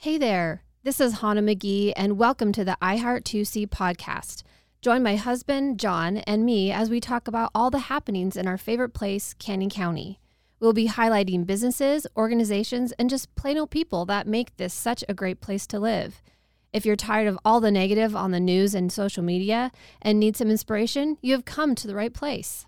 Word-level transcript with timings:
Hey 0.00 0.16
there, 0.16 0.62
this 0.84 1.00
is 1.00 1.18
Hannah 1.18 1.42
McGee, 1.42 1.92
and 1.96 2.16
welcome 2.18 2.52
to 2.52 2.64
the 2.64 2.78
iHeart 2.80 3.24
2C 3.24 3.66
podcast. 3.66 4.44
Join 4.80 5.02
my 5.02 5.16
husband, 5.16 5.80
John, 5.80 6.18
and 6.18 6.46
me 6.46 6.70
as 6.70 6.88
we 6.88 7.00
talk 7.00 7.26
about 7.26 7.50
all 7.52 7.68
the 7.68 7.80
happenings 7.80 8.36
in 8.36 8.46
our 8.46 8.56
favorite 8.56 8.94
place, 8.94 9.34
Canyon 9.40 9.70
County. 9.70 10.20
We'll 10.60 10.72
be 10.72 10.86
highlighting 10.86 11.44
businesses, 11.44 12.06
organizations, 12.16 12.92
and 12.92 13.10
just 13.10 13.34
plain 13.34 13.58
old 13.58 13.72
people 13.72 14.06
that 14.06 14.28
make 14.28 14.56
this 14.56 14.72
such 14.72 15.02
a 15.08 15.14
great 15.14 15.40
place 15.40 15.66
to 15.66 15.80
live. 15.80 16.22
If 16.72 16.86
you're 16.86 16.94
tired 16.94 17.26
of 17.26 17.40
all 17.44 17.58
the 17.58 17.72
negative 17.72 18.14
on 18.14 18.30
the 18.30 18.38
news 18.38 18.76
and 18.76 18.92
social 18.92 19.24
media 19.24 19.72
and 20.00 20.20
need 20.20 20.36
some 20.36 20.48
inspiration, 20.48 21.18
you 21.22 21.32
have 21.32 21.44
come 21.44 21.74
to 21.74 21.88
the 21.88 21.96
right 21.96 22.14
place. 22.14 22.66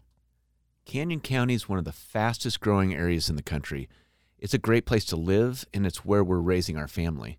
Canyon 0.85 1.21
County 1.21 1.55
is 1.55 1.69
one 1.69 1.79
of 1.79 1.85
the 1.85 1.93
fastest 1.93 2.59
growing 2.59 2.93
areas 2.93 3.31
in 3.31 3.37
the 3.37 3.43
country. 3.45 3.89
It's 4.41 4.55
a 4.55 4.59
great 4.59 4.87
place 4.87 5.05
to 5.07 5.17
live, 5.17 5.67
and 5.75 5.87
it's 5.87 6.03
where 6.03 6.25
we're 6.25 6.41
raising 6.41 6.79
our 6.79 6.89
family. 6.89 7.39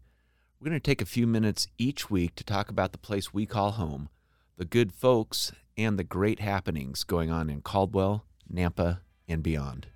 We're 0.60 0.70
going 0.70 0.80
to 0.80 0.84
take 0.84 1.02
a 1.02 1.06
few 1.08 1.26
minutes 1.26 1.68
each 1.80 2.12
week 2.12 2.36
to 2.36 2.44
talk 2.44 2.70
about 2.70 2.92
the 2.92 3.00
place 3.00 3.34
we 3.34 3.48
call 3.48 3.72
home, 3.72 4.10
the 4.56 4.66
good 4.66 4.94
folks, 4.94 5.52
and 5.76 5.98
the 5.98 6.04
great 6.04 6.40
happenings 6.40 7.04
going 7.04 7.32
on 7.32 7.50
in 7.50 7.62
Caldwell, 7.62 8.26
Nampa, 8.54 9.00
and 9.28 9.42
beyond. 9.42 9.88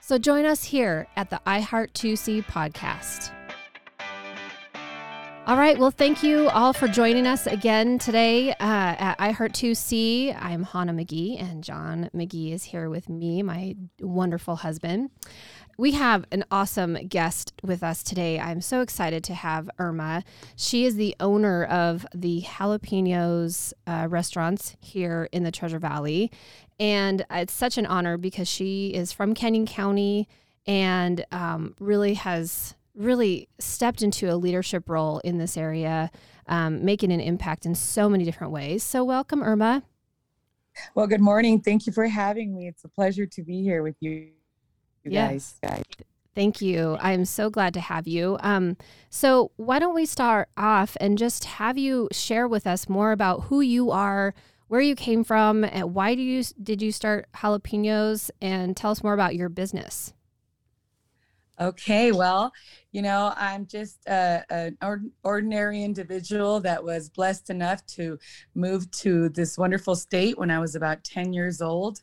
So 0.00 0.18
join 0.18 0.44
us 0.44 0.64
here 0.64 1.06
at 1.16 1.30
the 1.30 1.40
iHeart 1.46 1.92
2C 1.94 2.44
podcast. 2.44 3.32
All 5.48 5.56
right. 5.56 5.78
Well, 5.78 5.90
thank 5.90 6.22
you 6.22 6.50
all 6.50 6.74
for 6.74 6.88
joining 6.88 7.26
us 7.26 7.46
again 7.46 7.98
today 7.98 8.50
uh, 8.50 8.54
at 8.60 9.16
iHeart2C. 9.18 10.36
I'm 10.38 10.62
Hannah 10.62 10.92
McGee, 10.92 11.40
and 11.42 11.64
John 11.64 12.10
McGee 12.14 12.52
is 12.52 12.64
here 12.64 12.90
with 12.90 13.08
me, 13.08 13.42
my 13.42 13.74
wonderful 13.98 14.56
husband. 14.56 15.08
We 15.80 15.92
have 15.92 16.24
an 16.32 16.44
awesome 16.50 16.94
guest 17.06 17.52
with 17.62 17.84
us 17.84 18.02
today. 18.02 18.40
I'm 18.40 18.60
so 18.60 18.80
excited 18.80 19.22
to 19.22 19.34
have 19.34 19.70
Irma. 19.78 20.24
She 20.56 20.84
is 20.84 20.96
the 20.96 21.14
owner 21.20 21.66
of 21.66 22.04
the 22.12 22.42
Jalapenos 22.42 23.72
uh, 23.86 24.08
restaurants 24.10 24.76
here 24.80 25.28
in 25.30 25.44
the 25.44 25.52
Treasure 25.52 25.78
Valley. 25.78 26.32
And 26.80 27.24
it's 27.30 27.52
such 27.52 27.78
an 27.78 27.86
honor 27.86 28.16
because 28.16 28.48
she 28.48 28.88
is 28.88 29.12
from 29.12 29.34
Canyon 29.34 29.66
County 29.66 30.26
and 30.66 31.24
um, 31.30 31.76
really 31.78 32.14
has 32.14 32.74
really 32.96 33.48
stepped 33.60 34.02
into 34.02 34.28
a 34.28 34.34
leadership 34.34 34.88
role 34.88 35.20
in 35.20 35.38
this 35.38 35.56
area, 35.56 36.10
um, 36.48 36.84
making 36.84 37.12
an 37.12 37.20
impact 37.20 37.64
in 37.64 37.76
so 37.76 38.08
many 38.08 38.24
different 38.24 38.52
ways. 38.52 38.82
So, 38.82 39.04
welcome, 39.04 39.44
Irma. 39.44 39.84
Well, 40.96 41.06
good 41.06 41.20
morning. 41.20 41.60
Thank 41.60 41.86
you 41.86 41.92
for 41.92 42.08
having 42.08 42.52
me. 42.52 42.66
It's 42.66 42.82
a 42.82 42.88
pleasure 42.88 43.26
to 43.26 43.42
be 43.44 43.62
here 43.62 43.84
with 43.84 43.94
you, 44.00 44.30
you 45.04 45.12
yes. 45.12 45.58
guys. 45.62 45.84
Thank 46.34 46.60
you. 46.60 46.96
I'm 47.00 47.24
so 47.24 47.50
glad 47.50 47.74
to 47.74 47.80
have 47.80 48.06
you. 48.06 48.38
Um, 48.40 48.76
so, 49.10 49.50
why 49.56 49.80
don't 49.80 49.94
we 49.94 50.06
start 50.06 50.48
off 50.56 50.96
and 51.00 51.18
just 51.18 51.44
have 51.44 51.76
you 51.76 52.08
share 52.12 52.46
with 52.46 52.64
us 52.64 52.88
more 52.88 53.10
about 53.10 53.44
who 53.44 53.60
you 53.60 53.90
are, 53.90 54.34
where 54.68 54.80
you 54.80 54.94
came 54.94 55.24
from, 55.24 55.64
and 55.64 55.94
why 55.94 56.14
do 56.14 56.22
you 56.22 56.44
did 56.62 56.80
you 56.80 56.92
start 56.92 57.26
jalapenos, 57.34 58.30
and 58.40 58.76
tell 58.76 58.92
us 58.92 59.02
more 59.02 59.14
about 59.14 59.34
your 59.34 59.48
business. 59.48 60.12
Okay, 61.60 62.12
well, 62.12 62.52
you 62.92 63.02
know, 63.02 63.32
I'm 63.36 63.66
just 63.66 64.08
uh, 64.08 64.42
an 64.48 64.78
ordinary 65.24 65.82
individual 65.82 66.60
that 66.60 66.84
was 66.84 67.08
blessed 67.08 67.50
enough 67.50 67.84
to 67.96 68.16
move 68.54 68.88
to 68.92 69.28
this 69.30 69.58
wonderful 69.58 69.96
state 69.96 70.38
when 70.38 70.52
I 70.52 70.60
was 70.60 70.76
about 70.76 71.02
10 71.02 71.32
years 71.32 71.60
old 71.60 72.00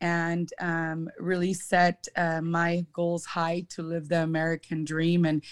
and 0.00 0.50
um, 0.60 1.08
really 1.18 1.54
set 1.54 2.06
uh, 2.16 2.40
my 2.40 2.84
goals 2.92 3.24
high 3.24 3.66
to 3.70 3.82
live 3.82 4.08
the 4.08 4.22
American 4.22 4.84
dream 4.84 5.24
and 5.24 5.42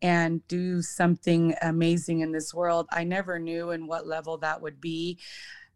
and 0.00 0.46
do 0.48 0.82
something 0.82 1.54
amazing 1.62 2.20
in 2.20 2.32
this 2.32 2.52
world. 2.52 2.88
I 2.90 3.04
never 3.04 3.38
knew 3.38 3.70
in 3.70 3.86
what 3.86 4.06
level 4.06 4.38
that 4.38 4.60
would 4.60 4.80
be 4.80 5.18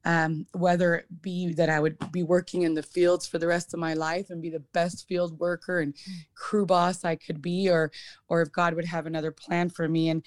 um, 0.07 0.47
whether 0.53 0.95
it 0.95 1.07
be 1.21 1.53
that 1.55 1.69
I 1.69 1.81
would 1.81 2.13
be 2.13 2.23
working 2.23 2.63
in 2.63 2.75
the 2.75 2.83
fields 2.83 3.27
for 3.27 3.39
the 3.39 3.49
rest 3.49 3.75
of 3.75 3.81
my 3.81 3.95
life 3.95 4.31
and 4.31 4.41
be 4.41 4.51
the 4.51 4.61
best 4.61 5.09
field 5.09 5.39
worker 5.41 5.81
and 5.81 5.95
mm. 5.95 6.13
crew 6.35 6.65
boss 6.65 7.05
I 7.05 7.17
could 7.17 7.43
be, 7.43 7.69
or 7.69 7.91
or 8.29 8.41
if 8.41 8.53
God 8.53 8.75
would 8.75 8.85
have 8.85 9.07
another 9.07 9.33
plan 9.33 9.69
for 9.69 9.89
me. 9.89 10.09
And 10.09 10.25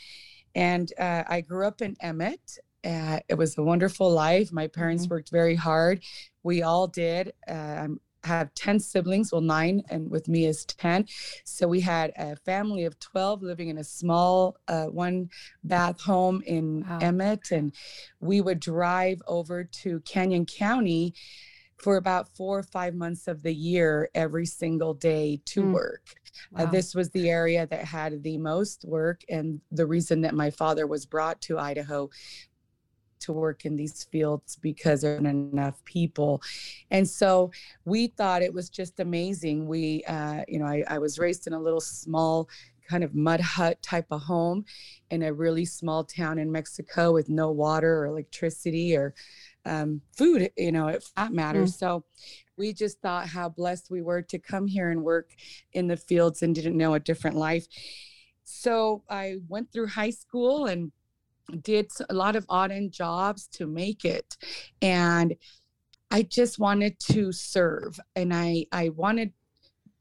and 0.53 0.91
uh, 0.99 1.23
I 1.28 1.41
grew 1.41 1.66
up 1.66 1.81
in 1.81 1.95
Emmett. 2.01 2.59
Uh, 2.83 3.19
it 3.29 3.35
was 3.35 3.57
a 3.57 3.63
wonderful 3.63 4.11
life. 4.11 4.51
My 4.51 4.67
parents 4.67 5.05
mm-hmm. 5.05 5.16
worked 5.16 5.31
very 5.31 5.55
hard. 5.55 6.03
We 6.44 6.63
all 6.63 6.88
did. 6.88 7.33
Uh, 7.47 7.88
have 8.23 8.53
10 8.53 8.79
siblings, 8.79 9.31
well, 9.31 9.41
nine, 9.41 9.81
and 9.89 10.09
with 10.09 10.27
me 10.27 10.45
is 10.45 10.66
10. 10.66 11.05
So 11.44 11.67
we 11.67 11.79
had 11.79 12.11
a 12.17 12.35
family 12.35 12.85
of 12.85 13.00
12 13.00 13.41
living 13.41 13.69
in 13.69 13.77
a 13.77 13.83
small 13.83 14.57
uh, 14.67 14.85
one 14.85 15.29
bath 15.63 16.01
home 16.01 16.44
in 16.45 16.85
wow. 16.88 16.99
Emmett. 17.01 17.51
And 17.51 17.73
we 18.19 18.41
would 18.41 18.59
drive 18.59 19.22
over 19.28 19.63
to 19.63 19.99
Canyon 20.01 20.45
County 20.45 21.13
for 21.78 21.95
about 21.95 22.28
four 22.35 22.59
or 22.59 22.63
five 22.63 22.94
months 22.94 23.28
of 23.28 23.41
the 23.41 23.53
year 23.53 24.09
every 24.13 24.45
single 24.45 24.94
day 24.94 25.39
to 25.45 25.63
mm. 25.63 25.72
work. 25.72 26.03
Uh, 26.53 26.63
wow. 26.63 26.63
Uh, 26.63 26.72
this 26.72 26.94
was 26.94 27.09
the 27.11 27.29
area 27.29 27.66
that 27.67 27.85
had 27.85 28.22
the 28.22 28.38
most 28.38 28.83
work. 28.85 29.22
And 29.29 29.61
the 29.72 29.85
reason 29.85 30.22
that 30.22 30.33
my 30.33 30.49
father 30.49 30.88
was 30.88 31.05
brought 31.05 31.41
to 31.44 31.57
Idaho 31.57 32.09
to 33.22 33.34
work 33.34 33.66
in 33.66 33.75
these 33.75 34.03
fields 34.06 34.57
because 34.62 35.02
there 35.02 35.16
aren't 35.16 35.28
enough 35.28 35.84
people. 35.85 36.41
And 36.91 37.07
so 37.07 37.52
we 37.85 38.07
thought 38.07 38.41
it 38.41 38.53
was 38.53 38.69
just 38.69 39.00
amazing. 39.00 39.68
We, 39.68 40.03
uh, 40.06 40.44
you 40.47 40.59
know, 40.59 40.66
I, 40.66 40.84
I 40.88 40.97
was 41.00 41.19
raised 41.19 41.47
in 41.47 41.53
a 41.53 41.59
little 41.59 41.81
small 41.81 42.50
kind 42.90 43.03
of 43.03 43.13
mud 43.13 43.40
hut 43.40 43.81
type 43.84 44.08
of 44.09 44.22
home 44.22 44.66
in 45.12 45.22
a 45.24 45.31
really 45.31 45.66
small 45.66 46.03
town 46.03 46.40
in 46.40 46.52
Mexico 46.52 47.12
with 47.12 47.29
no 47.29 47.52
water 47.52 48.00
or 48.00 48.06
electricity 48.08 48.96
or 48.96 49.13
um, 49.66 50.02
food, 50.18 50.50
you 50.58 50.72
know, 50.72 50.88
if 50.88 51.13
that 51.16 51.31
matters. 51.31 51.74
Mm. 51.74 51.79
So 51.79 52.03
we 52.58 52.74
just 52.74 53.00
thought 53.00 53.28
how 53.28 53.50
blessed 53.50 53.91
we 53.91 54.02
were 54.02 54.22
to 54.24 54.40
come 54.40 54.68
here 54.68 54.90
and 54.90 55.03
work 55.03 55.29
in 55.74 55.88
the 55.88 55.97
fields 55.97 56.41
and 56.41 56.56
didn't 56.56 56.78
know 56.78 56.96
a 56.96 57.00
different 57.00 57.38
life. 57.38 57.68
So 58.44 59.03
I 59.09 59.38
went 59.47 59.72
through 59.72 59.88
high 59.88 60.09
school 60.09 60.66
and 60.66 60.91
did 61.61 61.91
a 62.09 62.13
lot 62.13 62.35
of 62.35 62.45
odd 62.49 62.71
end 62.71 62.91
jobs 62.91 63.47
to 63.47 63.67
make 63.67 64.05
it 64.05 64.37
and 64.81 65.35
i 66.11 66.21
just 66.21 66.59
wanted 66.59 66.97
to 66.99 67.31
serve 67.31 67.99
and 68.15 68.33
i 68.33 68.65
i 68.71 68.89
wanted 68.89 69.31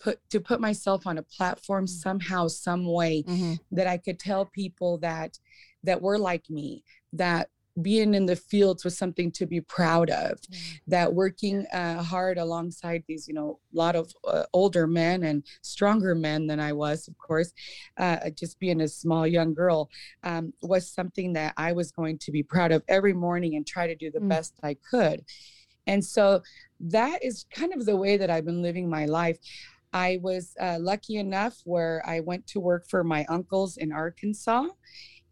put 0.00 0.20
to 0.30 0.40
put 0.40 0.60
myself 0.60 1.06
on 1.06 1.18
a 1.18 1.22
platform 1.22 1.84
mm. 1.84 1.88
somehow 1.88 2.46
some 2.46 2.84
way 2.84 3.22
mm-hmm. 3.26 3.54
that 3.70 3.86
i 3.86 3.96
could 3.96 4.18
tell 4.18 4.44
people 4.46 4.98
that 4.98 5.38
that 5.82 6.00
were 6.00 6.18
like 6.18 6.48
me 6.50 6.84
that 7.12 7.48
being 7.82 8.14
in 8.14 8.26
the 8.26 8.36
fields 8.36 8.84
was 8.84 8.96
something 8.96 9.30
to 9.32 9.46
be 9.46 9.60
proud 9.60 10.10
of 10.10 10.40
mm-hmm. 10.40 10.76
that 10.86 11.12
working 11.12 11.66
uh, 11.72 12.02
hard 12.02 12.38
alongside 12.38 13.02
these 13.06 13.28
you 13.28 13.34
know 13.34 13.58
a 13.72 13.76
lot 13.76 13.96
of 13.96 14.12
uh, 14.26 14.44
older 14.52 14.86
men 14.86 15.24
and 15.24 15.44
stronger 15.62 16.14
men 16.14 16.46
than 16.46 16.60
i 16.60 16.72
was 16.72 17.08
of 17.08 17.16
course 17.18 17.52
uh, 17.98 18.30
just 18.30 18.58
being 18.58 18.80
a 18.80 18.88
small 18.88 19.26
young 19.26 19.54
girl 19.54 19.90
um, 20.24 20.52
was 20.62 20.90
something 20.90 21.32
that 21.32 21.52
i 21.56 21.72
was 21.72 21.90
going 21.90 22.18
to 22.18 22.30
be 22.30 22.42
proud 22.42 22.72
of 22.72 22.82
every 22.88 23.12
morning 23.12 23.56
and 23.56 23.66
try 23.66 23.86
to 23.86 23.94
do 23.94 24.10
the 24.10 24.18
mm-hmm. 24.18 24.28
best 24.28 24.54
i 24.62 24.74
could 24.88 25.24
and 25.86 26.04
so 26.04 26.42
that 26.80 27.24
is 27.24 27.46
kind 27.50 27.72
of 27.72 27.86
the 27.86 27.96
way 27.96 28.16
that 28.16 28.30
i've 28.30 28.44
been 28.44 28.62
living 28.62 28.88
my 28.88 29.06
life 29.06 29.38
I 29.92 30.18
was 30.22 30.54
uh, 30.60 30.76
lucky 30.78 31.16
enough 31.16 31.62
where 31.64 32.02
I 32.06 32.20
went 32.20 32.46
to 32.48 32.60
work 32.60 32.86
for 32.88 33.02
my 33.02 33.24
uncles 33.28 33.78
in 33.78 33.90
Arkansas 33.90 34.66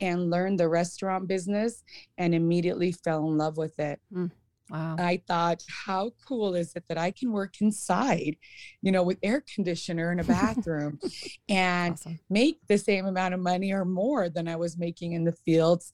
and 0.01 0.31
learned 0.31 0.61
the 0.61 0.69
restaurant 0.69 1.29
business 1.29 1.83
and 2.19 2.35
immediately 2.35 2.93
fell 2.93 3.29
in 3.29 3.37
love 3.37 3.57
with 3.57 3.79
it. 3.79 4.01
Mm. 4.13 4.31
Wow. 4.71 4.97
I 4.99 5.23
thought, 5.29 5.63
how 5.87 6.11
cool 6.27 6.57
is 6.57 6.75
it 6.75 6.85
that 6.89 6.99
I 6.99 7.13
can 7.13 7.31
work 7.31 7.61
inside, 7.61 8.37
you 8.83 8.91
know, 8.91 9.05
with 9.05 9.19
air 9.23 9.45
conditioner 9.55 10.11
in 10.11 10.19
a 10.19 10.25
bathroom 10.25 10.99
and 11.49 11.93
awesome. 11.93 12.19
make 12.29 12.59
the 12.67 12.79
same 12.79 13.07
amount 13.07 13.35
of 13.35 13.41
money 13.41 13.73
or 13.73 13.85
more 13.85 14.29
than 14.29 14.49
I 14.49 14.57
was 14.57 14.77
making 14.77 15.13
in 15.13 15.25
the 15.25 15.37
fields 15.45 15.93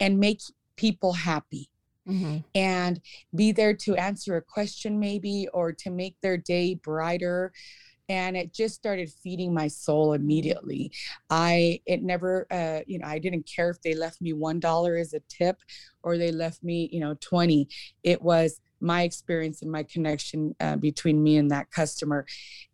and 0.00 0.18
make 0.18 0.40
people 0.76 1.12
happy. 1.12 1.70
Mm-hmm. 2.08 2.38
And 2.54 3.00
be 3.34 3.52
there 3.52 3.74
to 3.74 3.94
answer 3.96 4.36
a 4.36 4.42
question, 4.42 4.98
maybe, 4.98 5.46
or 5.52 5.72
to 5.74 5.90
make 5.90 6.16
their 6.22 6.38
day 6.38 6.74
brighter 6.74 7.52
and 8.08 8.36
it 8.36 8.52
just 8.52 8.74
started 8.74 9.10
feeding 9.10 9.52
my 9.52 9.68
soul 9.68 10.12
immediately 10.12 10.90
i 11.30 11.80
it 11.86 12.02
never 12.02 12.46
uh, 12.50 12.80
you 12.86 12.98
know 12.98 13.06
i 13.06 13.18
didn't 13.18 13.44
care 13.44 13.70
if 13.70 13.80
they 13.82 13.94
left 13.94 14.20
me 14.20 14.32
one 14.32 14.60
dollar 14.60 14.96
as 14.96 15.12
a 15.14 15.20
tip 15.28 15.58
or 16.02 16.16
they 16.16 16.32
left 16.32 16.62
me 16.62 16.88
you 16.92 17.00
know 17.00 17.14
20 17.20 17.68
it 18.02 18.20
was 18.20 18.60
my 18.80 19.02
experience 19.02 19.62
and 19.62 19.72
my 19.72 19.82
connection 19.82 20.54
uh, 20.60 20.76
between 20.76 21.22
me 21.22 21.36
and 21.36 21.50
that 21.50 21.70
customer 21.70 22.24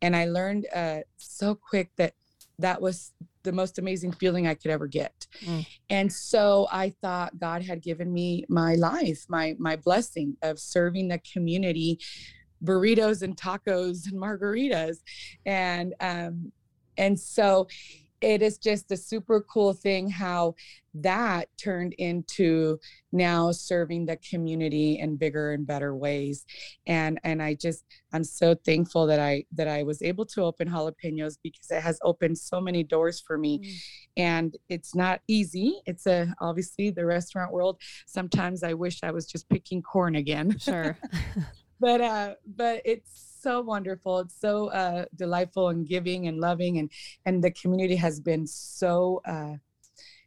and 0.03 0.15
i 0.15 0.25
learned 0.27 0.67
uh, 0.75 0.99
so 1.17 1.55
quick 1.55 1.91
that 1.97 2.15
that 2.59 2.81
was 2.81 3.13
the 3.43 3.53
most 3.53 3.79
amazing 3.79 4.13
feeling 4.13 4.47
I 4.47 4.55
could 4.55 4.71
ever 4.71 4.87
get. 4.87 5.27
Mm. 5.45 5.67
And 5.91 6.13
so 6.13 6.67
I 6.71 6.95
thought 7.03 7.39
God 7.39 7.63
had 7.63 7.83
given 7.83 8.13
me 8.13 8.45
my 8.49 8.75
life, 8.75 9.25
my 9.29 9.55
my 9.59 9.77
blessing 9.77 10.37
of 10.43 10.59
serving 10.59 11.09
the 11.09 11.21
community 11.33 11.99
burritos 12.65 13.23
and 13.23 13.37
tacos 13.37 14.11
and 14.11 14.21
margaritas. 14.21 14.99
And 15.45 15.95
um 16.01 16.53
and 16.97 17.19
so 17.19 17.67
it 18.25 18.41
is 18.41 18.57
just 18.57 18.91
a 18.91 18.97
super 18.97 19.41
cool 19.43 19.75
thing 19.75 20.09
how 20.09 20.55
that 20.95 21.49
turned 21.59 21.93
into 21.95 22.79
now 23.13 23.53
serving 23.53 24.07
the 24.07 24.17
community 24.17 24.99
in 24.99 25.17
bigger 25.17 25.53
and 25.53 25.67
better 25.67 25.95
ways. 25.95 26.47
And 26.87 27.21
and 27.25 27.43
i 27.43 27.55
just 27.55 27.85
i'm 28.13 28.25
so 28.25 28.55
thankful 28.55 29.07
that 29.07 29.21
i 29.21 29.45
that 29.53 29.69
i 29.69 29.83
was 29.83 30.01
able 30.03 30.25
to 30.27 30.43
open 30.43 30.69
jalapenos 30.69 31.37
because 31.43 31.71
it 31.71 31.83
has 31.83 31.99
opened 32.03 32.39
so 32.39 32.61
many 32.61 32.83
doors 32.83 33.21
for 33.21 33.37
me. 33.37 33.59
Mm. 33.59 33.75
and 34.17 34.57
it's 34.69 34.95
not 34.95 35.21
easy. 35.29 35.81
It's 35.85 36.07
a 36.07 36.35
obviously 36.41 36.91
the 36.91 37.05
restaurant 37.05 37.53
world. 37.53 37.81
Sometimes 38.07 38.63
i 38.63 38.73
wish 38.73 39.03
i 39.03 39.11
was 39.11 39.27
just 39.27 39.49
picking 39.49 39.83
corn 39.83 40.15
again. 40.17 40.59
Sure 40.59 40.97
but 41.85 42.01
uh 42.01 42.35
but 42.47 42.81
it's 42.87 43.35
so 43.43 43.61
wonderful. 43.61 44.21
It's 44.21 44.41
so 44.41 44.69
uh, 44.69 45.05
delightful 45.15 45.69
and 45.69 45.87
giving 45.87 46.27
and 46.29 46.41
loving, 46.41 46.79
and 46.79 46.91
and 47.27 47.45
the 47.45 47.51
community 47.51 47.97
has 47.97 48.19
been 48.19 48.47
so. 48.47 49.21
Uh, 49.25 49.57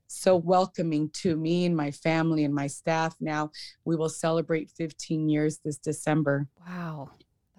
so 0.10 0.38
welcoming 0.38 1.10
to 1.10 1.36
me 1.36 1.66
and 1.66 1.76
my 1.76 1.92
family 1.92 2.46
and 2.46 2.56
my 2.56 2.68
staff. 2.68 3.14
Now 3.20 3.52
we 3.84 3.98
will 3.98 4.08
celebrate 4.08 4.70
15 4.70 5.28
years 5.28 5.60
this 5.66 5.78
December. 5.78 6.48
Wow. 6.66 7.10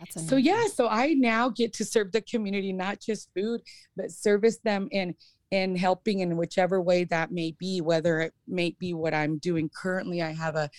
So 0.09 0.37
yeah, 0.37 0.67
so 0.67 0.89
I 0.89 1.13
now 1.13 1.51
get 1.51 1.75
to 1.75 1.85
serve 1.85 2.11
the 2.13 2.23
community 2.23 2.73
not 2.73 3.01
just 3.01 3.29
food, 3.37 3.61
but 3.97 4.11
service 4.11 4.59
them 4.65 4.89
in 4.93 5.15
in 5.51 5.77
helping 5.77 6.21
in 6.21 6.37
whichever 6.37 6.81
way 6.81 7.05
that 7.05 7.31
may 7.33 7.53
be, 7.59 7.81
whether 7.81 8.21
it 8.21 8.35
may 8.47 8.75
be 8.79 8.93
what 8.93 9.15
I'm 9.15 9.39
doing 9.39 9.71
currently. 9.75 10.23
I 10.23 10.33
have 10.33 10.57
a 10.57 10.71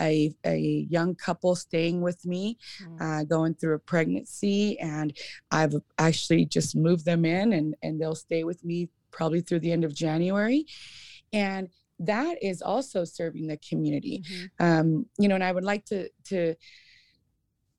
a, 0.00 0.34
a 0.44 0.86
young 0.90 1.14
couple 1.14 1.54
staying 1.54 2.00
with 2.02 2.24
me, 2.26 2.58
mm. 2.82 3.00
uh, 3.00 3.24
going 3.24 3.54
through 3.54 3.74
a 3.74 3.78
pregnancy, 3.78 4.78
and 4.80 5.16
I've 5.50 5.74
actually 5.98 6.46
just 6.46 6.74
moved 6.76 7.04
them 7.04 7.24
in, 7.24 7.52
and 7.52 7.74
and 7.82 8.00
they'll 8.00 8.14
stay 8.14 8.44
with 8.44 8.64
me 8.64 8.88
probably 9.10 9.40
through 9.40 9.60
the 9.60 9.72
end 9.72 9.84
of 9.84 9.94
January, 9.94 10.66
and 11.32 11.68
that 11.98 12.42
is 12.42 12.60
also 12.60 13.04
serving 13.04 13.46
the 13.46 13.56
community. 13.58 14.22
Mm-hmm. 14.28 14.64
Um, 14.64 15.06
you 15.18 15.28
know, 15.28 15.34
and 15.36 15.44
I 15.44 15.52
would 15.52 15.64
like 15.64 15.84
to 15.86 16.08
to 16.24 16.54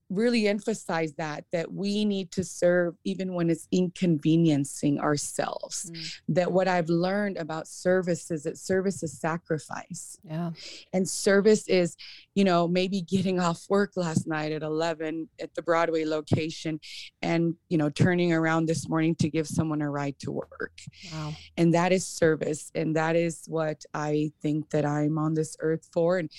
really 0.10 0.48
emphasize 0.48 1.14
that 1.14 1.44
that 1.52 1.72
we 1.72 2.06
need 2.06 2.32
to 2.32 2.44
serve 2.44 2.96
even 3.04 3.34
when 3.34 3.50
it's 3.50 3.68
inconveniencing 3.72 5.00
ourselves. 5.00 5.92
Mm. 5.92 6.20
that 6.30 6.52
what 6.52 6.68
i've 6.68 6.90
learned 6.90 7.38
about 7.38 7.68
service 7.68 8.32
is 8.32 8.44
that 8.44 8.58
service 8.58 9.04
is 9.04 9.20
sacrifice. 9.20 10.18
Yeah. 10.24 10.52
And 10.94 11.08
service 11.08 11.68
is 11.68 11.96
you 12.36 12.44
know 12.44 12.68
maybe 12.68 13.02
getting 13.02 13.40
off 13.40 13.66
work 13.70 13.94
last 13.96 14.28
night 14.28 14.52
at 14.52 14.64
11 14.64 15.30
at 15.42 15.54
the 15.56 15.62
broadway 15.62 16.06
location 16.06 16.80
and 17.22 17.56
you 17.70 17.78
know 17.78 17.90
turning 17.90 18.32
around 18.32 18.68
this 18.68 18.88
morning 18.88 19.16
to 19.16 19.30
give 19.30 19.48
someone 19.48 19.82
a 19.82 19.90
ride 19.90 20.18
to 20.20 20.32
work. 20.32 20.80
Wow. 21.12 21.34
and 21.58 21.74
that 21.74 21.92
is 21.92 22.06
service 22.06 22.72
and 22.76 22.96
that 22.96 23.16
is 23.16 23.44
what 23.48 23.84
i 23.94 24.32
think 24.42 24.70
that 24.70 24.86
i'm 24.86 25.18
on 25.18 25.34
this 25.34 25.58
earth 25.60 25.88
for 25.92 26.18
and 26.18 26.30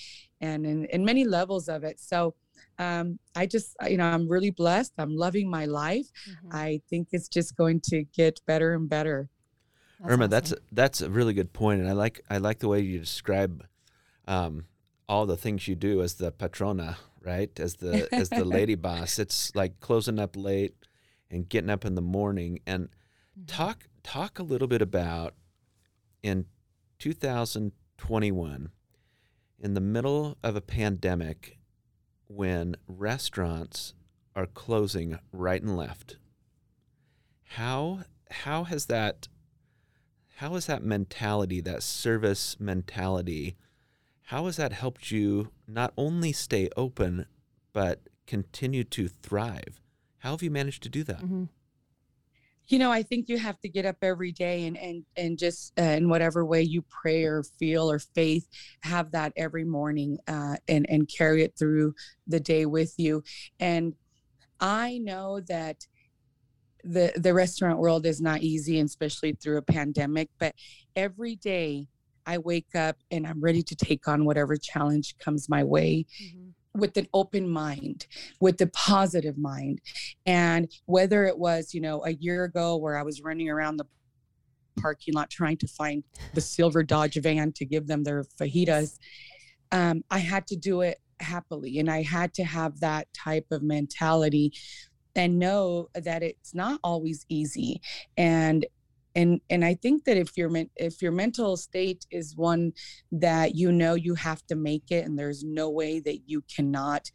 and 0.41 0.65
in, 0.65 0.85
in 0.85 1.05
many 1.05 1.25
levels 1.25 1.67
of 1.67 1.83
it. 1.83 1.99
So 1.99 2.35
um, 2.79 3.19
I 3.35 3.45
just, 3.45 3.75
you 3.87 3.97
know, 3.97 4.05
I'm 4.05 4.27
really 4.27 4.51
blessed. 4.51 4.93
I'm 4.97 5.15
loving 5.15 5.49
my 5.49 5.65
life. 5.65 6.07
Mm-hmm. 6.29 6.55
I 6.55 6.81
think 6.89 7.09
it's 7.11 7.27
just 7.27 7.55
going 7.55 7.81
to 7.89 8.05
get 8.05 8.39
better 8.47 8.73
and 8.73 8.89
better. 8.89 9.29
That's 9.99 10.13
Irma, 10.13 10.23
awesome. 10.23 10.29
that's 10.29 10.53
that's 10.71 11.01
a 11.01 11.09
really 11.09 11.33
good 11.33 11.51
point, 11.51 11.81
and 11.81 11.89
I 11.89 11.91
like 11.91 12.21
I 12.29 12.37
like 12.37 12.59
the 12.59 12.69
way 12.69 12.79
you 12.79 12.99
describe 12.99 13.65
um, 14.27 14.65
all 15.09 15.25
the 15.25 15.35
things 15.35 15.67
you 15.67 15.75
do 15.75 16.01
as 16.01 16.15
the 16.15 16.31
patrona, 16.31 16.97
right? 17.21 17.51
As 17.59 17.75
the 17.75 18.07
as 18.13 18.29
the 18.29 18.45
lady 18.57 18.75
boss. 18.75 19.19
It's 19.19 19.53
like 19.55 19.81
closing 19.81 20.17
up 20.17 20.37
late 20.37 20.75
and 21.29 21.49
getting 21.49 21.69
up 21.69 21.83
in 21.83 21.95
the 21.95 22.01
morning. 22.01 22.61
And 22.65 22.85
mm-hmm. 22.85 23.45
talk 23.45 23.87
talk 24.03 24.39
a 24.39 24.43
little 24.43 24.69
bit 24.69 24.81
about 24.81 25.33
in 26.23 26.45
2021, 26.99 28.69
in 29.59 29.73
the 29.73 29.81
middle 29.81 30.37
of 30.41 30.55
a 30.55 30.61
pandemic, 30.61 31.58
when 32.29 32.75
restaurants 32.87 33.93
are 34.35 34.45
closing 34.45 35.17
right 35.33 35.61
and 35.61 35.75
left. 35.75 36.17
How 37.43 38.03
how 38.29 38.63
has 38.65 38.85
that 38.85 39.27
how 40.35 40.53
has 40.53 40.67
that 40.67 40.83
mentality, 40.83 41.59
that 41.61 41.83
service 41.83 42.55
mentality, 42.59 43.57
how 44.27 44.45
has 44.45 44.55
that 44.55 44.71
helped 44.71 45.11
you 45.11 45.49
not 45.67 45.91
only 45.97 46.31
stay 46.31 46.69
open 46.77 47.25
but 47.73 48.07
continue 48.27 48.83
to 48.85 49.07
thrive? 49.09 49.81
How 50.19 50.31
have 50.31 50.43
you 50.43 50.51
managed 50.51 50.83
to 50.83 50.89
do 50.89 51.03
that? 51.03 51.21
Mm-hmm 51.21 51.45
you 52.69 52.79
know 52.79 52.91
i 52.91 53.03
think 53.03 53.27
you 53.27 53.37
have 53.37 53.59
to 53.59 53.67
get 53.67 53.85
up 53.85 53.97
every 54.01 54.31
day 54.31 54.67
and 54.67 54.77
and 54.77 55.03
and 55.17 55.37
just 55.37 55.73
uh, 55.79 55.83
in 55.83 56.07
whatever 56.07 56.45
way 56.45 56.61
you 56.61 56.83
pray 56.89 57.23
or 57.23 57.43
feel 57.43 57.91
or 57.91 57.99
faith 57.99 58.47
have 58.83 59.11
that 59.11 59.33
every 59.35 59.65
morning 59.65 60.17
uh, 60.27 60.55
and 60.67 60.85
and 60.89 61.09
carry 61.09 61.43
it 61.43 61.53
through 61.57 61.93
the 62.27 62.39
day 62.39 62.65
with 62.65 62.93
you. 62.97 63.23
And 63.59 63.95
i 64.59 64.97
know 64.99 65.39
that 65.41 65.77
the 66.83 67.11
the 67.17 67.33
restaurant 67.33 67.79
world 67.79 68.05
is 68.05 68.21
not 68.21 68.41
easy 68.41 68.79
and 68.79 68.87
especially 68.87 69.33
through 69.33 69.57
a 69.57 69.61
pandemic 69.61 70.29
but 70.39 70.53
every 70.95 71.35
day 71.35 71.87
i 72.25 72.37
wake 72.37 72.75
up 72.75 72.97
and 73.11 73.25
i'm 73.25 73.41
ready 73.41 73.61
to 73.61 73.75
take 73.75 74.07
on 74.07 74.25
whatever 74.25 74.55
challenge 74.57 75.15
comes 75.17 75.49
my 75.49 75.63
way. 75.63 76.05
Mm-hmm 76.21 76.48
with 76.75 76.97
an 76.97 77.07
open 77.13 77.49
mind 77.49 78.05
with 78.39 78.57
the 78.57 78.67
positive 78.67 79.37
mind. 79.37 79.81
And 80.25 80.71
whether 80.85 81.25
it 81.25 81.37
was 81.37 81.73
you 81.73 81.81
know 81.81 82.05
a 82.05 82.11
year 82.11 82.43
ago 82.43 82.77
where 82.77 82.97
i 82.97 83.03
was 83.03 83.21
running 83.21 83.49
around 83.49 83.77
the 83.77 83.85
parking 84.79 85.13
lot 85.13 85.29
trying 85.29 85.57
to 85.57 85.67
find 85.67 86.03
the 86.33 86.41
silver 86.41 86.83
dodge 86.83 87.15
van 87.15 87.51
to 87.51 87.65
give 87.65 87.87
them 87.87 88.03
their 88.03 88.23
fajitas 88.23 88.97
um, 89.71 90.03
i 90.09 90.19
had 90.19 90.47
to 90.47 90.55
do 90.55 90.81
it 90.81 90.99
happily. 91.21 91.79
And 91.79 91.89
i 91.89 92.01
had 92.01 92.33
to 92.35 92.43
have 92.43 92.79
that 92.79 93.11
type 93.13 93.47
of 93.51 93.61
mentality 93.61 94.53
and 95.15 95.39
know 95.39 95.89
that 95.93 96.23
it's 96.23 96.53
not 96.53 96.79
always 96.83 97.25
easy. 97.29 97.81
And 98.15 98.65
and 99.15 99.39
and 99.49 99.65
i 99.65 99.73
think 99.73 100.03
that 100.03 100.17
if 100.17 100.37
your 100.37 100.51
if 100.75 101.01
your 101.01 101.11
mental 101.11 101.57
state 101.57 102.05
is 102.11 102.35
one 102.35 102.71
that 103.11 103.55
you 103.55 103.71
know 103.71 103.93
you 103.95 104.15
have 104.15 104.45
to 104.45 104.55
make 104.55 104.91
it 104.91 105.05
and 105.05 105.17
there's 105.17 105.43
no 105.43 105.69
way 105.69 105.99
that 105.99 106.19
you 106.27 106.43
cannot 106.53 107.09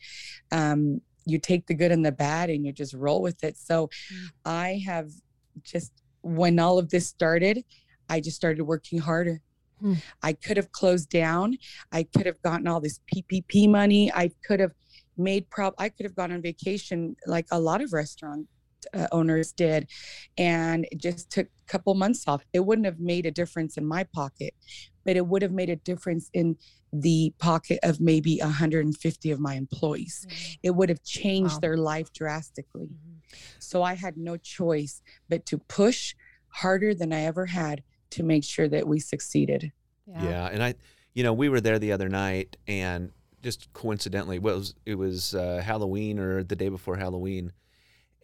um, 0.52 1.00
you 1.26 1.38
take 1.38 1.66
the 1.66 1.74
good 1.74 1.92
and 1.92 2.04
the 2.04 2.12
bad 2.12 2.50
and 2.50 2.66
you 2.66 2.72
just 2.72 2.94
roll 2.94 3.22
with 3.22 3.42
it 3.44 3.56
so 3.56 3.86
mm. 3.86 4.26
i 4.44 4.82
have 4.84 5.10
just 5.62 5.92
when 6.22 6.58
all 6.58 6.78
of 6.78 6.90
this 6.90 7.06
started 7.06 7.64
i 8.08 8.20
just 8.20 8.36
started 8.36 8.62
working 8.64 8.98
harder 8.98 9.40
mm. 9.82 9.96
i 10.22 10.32
could 10.32 10.56
have 10.56 10.72
closed 10.72 11.08
down 11.08 11.56
i 11.92 12.02
could 12.02 12.26
have 12.26 12.40
gotten 12.42 12.66
all 12.66 12.80
this 12.80 13.00
ppp 13.12 13.68
money 13.68 14.12
i 14.14 14.30
could 14.46 14.60
have 14.60 14.72
made 15.16 15.48
prop 15.48 15.74
i 15.78 15.88
could 15.88 16.04
have 16.04 16.16
gone 16.16 16.32
on 16.32 16.42
vacation 16.42 17.14
like 17.26 17.46
a 17.52 17.58
lot 17.58 17.80
of 17.80 17.92
restaurant 17.92 18.46
uh, 18.92 19.06
owners 19.12 19.52
did 19.52 19.88
and 20.36 20.86
it 20.90 20.98
just 20.98 21.30
took 21.30 21.46
a 21.46 21.66
couple 21.66 21.94
months 21.94 22.26
off 22.26 22.44
it 22.52 22.60
wouldn't 22.60 22.86
have 22.86 23.00
made 23.00 23.26
a 23.26 23.30
difference 23.30 23.76
in 23.76 23.86
my 23.86 24.04
pocket 24.04 24.54
but 25.04 25.16
it 25.16 25.26
would 25.26 25.42
have 25.42 25.52
made 25.52 25.70
a 25.70 25.76
difference 25.76 26.30
in 26.32 26.56
the 26.92 27.32
pocket 27.38 27.78
of 27.82 28.00
maybe 28.00 28.38
150 28.40 29.30
of 29.30 29.40
my 29.40 29.54
employees 29.54 30.26
mm-hmm. 30.28 30.52
it 30.62 30.70
would 30.70 30.88
have 30.88 31.02
changed 31.02 31.54
wow. 31.54 31.60
their 31.60 31.76
life 31.76 32.12
drastically 32.12 32.86
mm-hmm. 32.86 33.36
so 33.58 33.82
i 33.82 33.94
had 33.94 34.16
no 34.16 34.36
choice 34.36 35.02
but 35.28 35.44
to 35.44 35.58
push 35.58 36.14
harder 36.48 36.94
than 36.94 37.12
i 37.12 37.22
ever 37.22 37.46
had 37.46 37.82
to 38.10 38.22
make 38.22 38.44
sure 38.44 38.68
that 38.68 38.86
we 38.86 39.00
succeeded 39.00 39.72
yeah, 40.06 40.24
yeah 40.24 40.46
and 40.46 40.62
i 40.62 40.74
you 41.14 41.22
know 41.22 41.32
we 41.32 41.48
were 41.48 41.60
there 41.60 41.78
the 41.78 41.92
other 41.92 42.08
night 42.08 42.56
and 42.68 43.10
just 43.42 43.70
coincidentally 43.74 44.38
well, 44.38 44.54
it 44.54 44.58
was, 44.58 44.74
it 44.86 44.94
was 44.94 45.34
uh, 45.34 45.60
halloween 45.64 46.18
or 46.18 46.44
the 46.44 46.56
day 46.56 46.68
before 46.68 46.96
halloween 46.96 47.52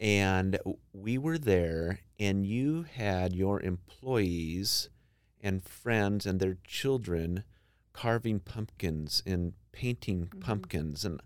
and 0.01 0.59
we 0.95 1.19
were 1.19 1.39
there, 1.39 2.01
and 2.19 2.47
you 2.47 2.87
had 2.95 3.35
your 3.35 3.61
employees 3.61 4.89
and 5.43 5.63
friends 5.63 6.25
and 6.25 6.41
their 6.41 6.57
children 6.67 7.45
carving 7.93 8.41
pumpkins 8.41 9.23
and 9.27 9.53
painting 9.73 10.27
mm-hmm. 10.27 10.41
pumpkins. 10.41 11.05
And 11.05 11.21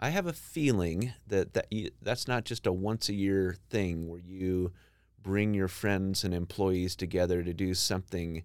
I 0.00 0.10
have 0.10 0.26
a 0.26 0.32
feeling 0.32 1.12
that, 1.26 1.54
that 1.54 1.66
you, 1.70 1.90
that's 2.02 2.26
not 2.26 2.44
just 2.44 2.66
a 2.66 2.72
once 2.72 3.08
a 3.08 3.14
year 3.14 3.56
thing 3.70 4.08
where 4.08 4.20
you 4.20 4.72
bring 5.22 5.54
your 5.54 5.68
friends 5.68 6.24
and 6.24 6.34
employees 6.34 6.96
together 6.96 7.42
to 7.42 7.52
do 7.52 7.74
something 7.74 8.42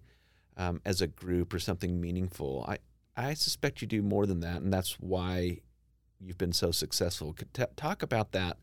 um, 0.56 0.80
as 0.84 1.00
a 1.00 1.06
group 1.06 1.52
or 1.52 1.58
something 1.58 2.00
meaningful. 2.00 2.64
I, 2.68 2.78
I 3.16 3.34
suspect 3.34 3.82
you 3.82 3.88
do 3.88 4.02
more 4.02 4.26
than 4.26 4.40
that, 4.40 4.62
and 4.62 4.72
that's 4.72 4.94
why 5.00 5.58
you've 6.20 6.38
been 6.38 6.52
so 6.52 6.70
successful. 6.70 7.34
T- 7.52 7.64
talk 7.76 8.02
about 8.02 8.32
that 8.32 8.58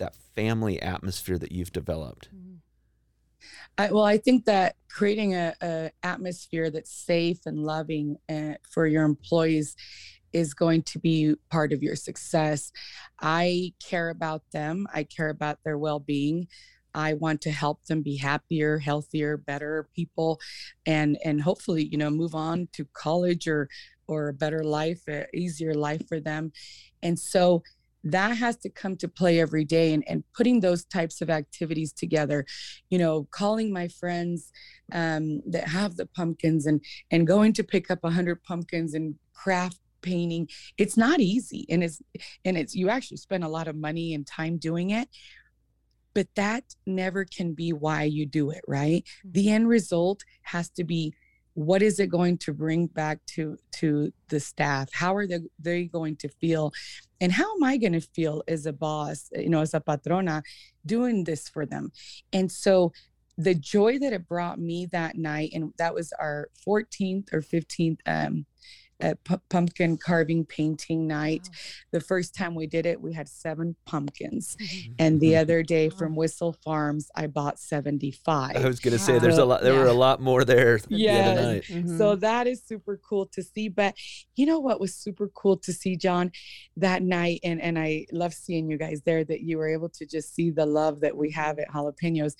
that 0.00 0.14
family 0.34 0.82
atmosphere 0.82 1.38
that 1.38 1.52
you've 1.52 1.72
developed? 1.72 2.28
I, 3.78 3.90
well, 3.90 4.04
I 4.04 4.18
think 4.18 4.44
that 4.44 4.76
creating 4.90 5.34
a, 5.34 5.54
a 5.62 5.90
atmosphere 6.02 6.70
that's 6.70 6.92
safe 6.92 7.38
and 7.46 7.64
loving 7.64 8.18
uh, 8.28 8.54
for 8.68 8.86
your 8.86 9.04
employees 9.04 9.76
is 10.32 10.52
going 10.52 10.82
to 10.82 10.98
be 10.98 11.34
part 11.50 11.72
of 11.72 11.82
your 11.82 11.96
success. 11.96 12.72
I 13.20 13.72
care 13.82 14.10
about 14.10 14.42
them. 14.52 14.86
I 14.92 15.04
care 15.04 15.30
about 15.30 15.58
their 15.64 15.78
well-being. 15.78 16.48
I 16.94 17.14
want 17.14 17.40
to 17.42 17.50
help 17.50 17.84
them 17.84 18.02
be 18.02 18.16
happier, 18.16 18.78
healthier, 18.78 19.36
better 19.36 19.88
people, 19.94 20.40
and 20.86 21.16
and 21.24 21.40
hopefully, 21.40 21.84
you 21.84 21.96
know, 21.96 22.10
move 22.10 22.34
on 22.34 22.68
to 22.72 22.84
college 22.92 23.46
or 23.46 23.68
or 24.08 24.28
a 24.28 24.34
better 24.34 24.64
life, 24.64 25.02
easier 25.32 25.72
life 25.72 26.06
for 26.08 26.18
them. 26.18 26.52
And 27.00 27.16
so 27.16 27.62
that 28.04 28.36
has 28.36 28.56
to 28.56 28.70
come 28.70 28.96
to 28.96 29.08
play 29.08 29.40
every 29.40 29.64
day 29.64 29.92
and, 29.92 30.04
and 30.08 30.24
putting 30.34 30.60
those 30.60 30.84
types 30.84 31.20
of 31.20 31.30
activities 31.30 31.92
together 31.92 32.44
you 32.88 32.98
know 32.98 33.26
calling 33.30 33.72
my 33.72 33.88
friends 33.88 34.52
um, 34.92 35.40
that 35.46 35.68
have 35.68 35.96
the 35.96 36.06
pumpkins 36.06 36.66
and 36.66 36.82
and 37.10 37.26
going 37.26 37.52
to 37.52 37.64
pick 37.64 37.90
up 37.90 38.02
100 38.02 38.42
pumpkins 38.42 38.94
and 38.94 39.14
craft 39.34 39.78
painting 40.02 40.48
it's 40.78 40.96
not 40.96 41.20
easy 41.20 41.66
and 41.68 41.84
it's 41.84 42.00
and 42.44 42.56
it's 42.56 42.74
you 42.74 42.88
actually 42.88 43.18
spend 43.18 43.44
a 43.44 43.48
lot 43.48 43.68
of 43.68 43.76
money 43.76 44.14
and 44.14 44.26
time 44.26 44.56
doing 44.56 44.90
it 44.90 45.08
but 46.14 46.26
that 46.34 46.64
never 46.86 47.24
can 47.24 47.52
be 47.52 47.72
why 47.72 48.02
you 48.02 48.26
do 48.26 48.50
it 48.50 48.62
right 48.66 49.04
mm-hmm. 49.04 49.32
the 49.32 49.50
end 49.50 49.68
result 49.68 50.22
has 50.42 50.70
to 50.70 50.84
be 50.84 51.12
what 51.66 51.82
is 51.82 52.00
it 52.00 52.08
going 52.08 52.38
to 52.38 52.54
bring 52.54 52.86
back 52.86 53.18
to 53.26 53.56
to 53.72 54.12
the 54.28 54.40
staff? 54.40 54.88
How 54.92 55.14
are 55.14 55.26
they, 55.26 55.40
they 55.58 55.84
going 55.84 56.16
to 56.16 56.28
feel? 56.28 56.72
And 57.20 57.30
how 57.30 57.54
am 57.54 57.64
i 57.64 57.76
going 57.76 57.92
to 57.92 58.00
feel 58.00 58.42
as 58.48 58.64
a 58.64 58.72
boss 58.72 59.28
you 59.36 59.50
know 59.50 59.60
as 59.60 59.74
a 59.74 59.80
patrona 59.80 60.42
doing 60.86 61.24
this 61.24 61.48
for 61.48 61.66
them? 61.66 61.92
And 62.32 62.50
so 62.50 62.92
the 63.36 63.54
joy 63.54 63.98
that 63.98 64.12
it 64.12 64.28
brought 64.28 64.58
me 64.58 64.86
that 64.92 65.16
night 65.16 65.50
and 65.54 65.72
that 65.78 65.94
was 65.94 66.12
our 66.18 66.48
14th 66.66 67.32
or 67.32 67.40
15th 67.40 67.98
um, 68.06 68.46
p- 69.00 69.36
pumpkin 69.48 69.96
carving 69.96 70.44
painting 70.44 71.06
night. 71.06 71.42
Wow. 71.44 71.58
The 71.92 72.00
first 72.00 72.34
time 72.34 72.54
we 72.54 72.66
did 72.66 72.86
it, 72.86 73.00
we 73.00 73.12
had 73.12 73.28
seven 73.28 73.76
pumpkins. 73.86 74.56
Mm-hmm. 74.60 74.92
And 74.98 75.20
the 75.20 75.36
other 75.36 75.62
day 75.62 75.88
from 75.88 76.14
Whistle 76.14 76.52
Farms, 76.64 77.10
I 77.14 77.26
bought 77.26 77.58
75. 77.58 78.56
I 78.56 78.66
was 78.66 78.80
going 78.80 78.92
to 78.92 78.98
say 78.98 79.18
there's 79.18 79.38
a 79.38 79.44
lot, 79.44 79.62
there 79.62 79.74
yeah. 79.74 79.80
were 79.80 79.86
a 79.86 79.92
lot 79.92 80.20
more 80.20 80.44
there 80.44 80.78
yeah. 80.88 81.34
the 81.34 81.60
mm-hmm. 81.60 81.98
So 81.98 82.16
that 82.16 82.46
is 82.46 82.62
super 82.64 82.98
cool 82.98 83.26
to 83.26 83.42
see. 83.42 83.68
But 83.68 83.94
you 84.36 84.46
know 84.46 84.58
what 84.58 84.80
was 84.80 84.94
super 84.94 85.28
cool 85.28 85.56
to 85.58 85.72
see, 85.72 85.96
John, 85.96 86.32
that 86.76 87.02
night? 87.02 87.40
And, 87.44 87.60
and 87.60 87.78
I 87.78 88.06
love 88.12 88.34
seeing 88.34 88.70
you 88.70 88.76
guys 88.76 89.02
there 89.04 89.24
that 89.24 89.40
you 89.40 89.58
were 89.58 89.68
able 89.68 89.88
to 89.90 90.06
just 90.06 90.34
see 90.34 90.50
the 90.50 90.66
love 90.66 91.00
that 91.00 91.16
we 91.16 91.30
have 91.32 91.58
at 91.58 91.68
Jalapenos. 91.70 92.34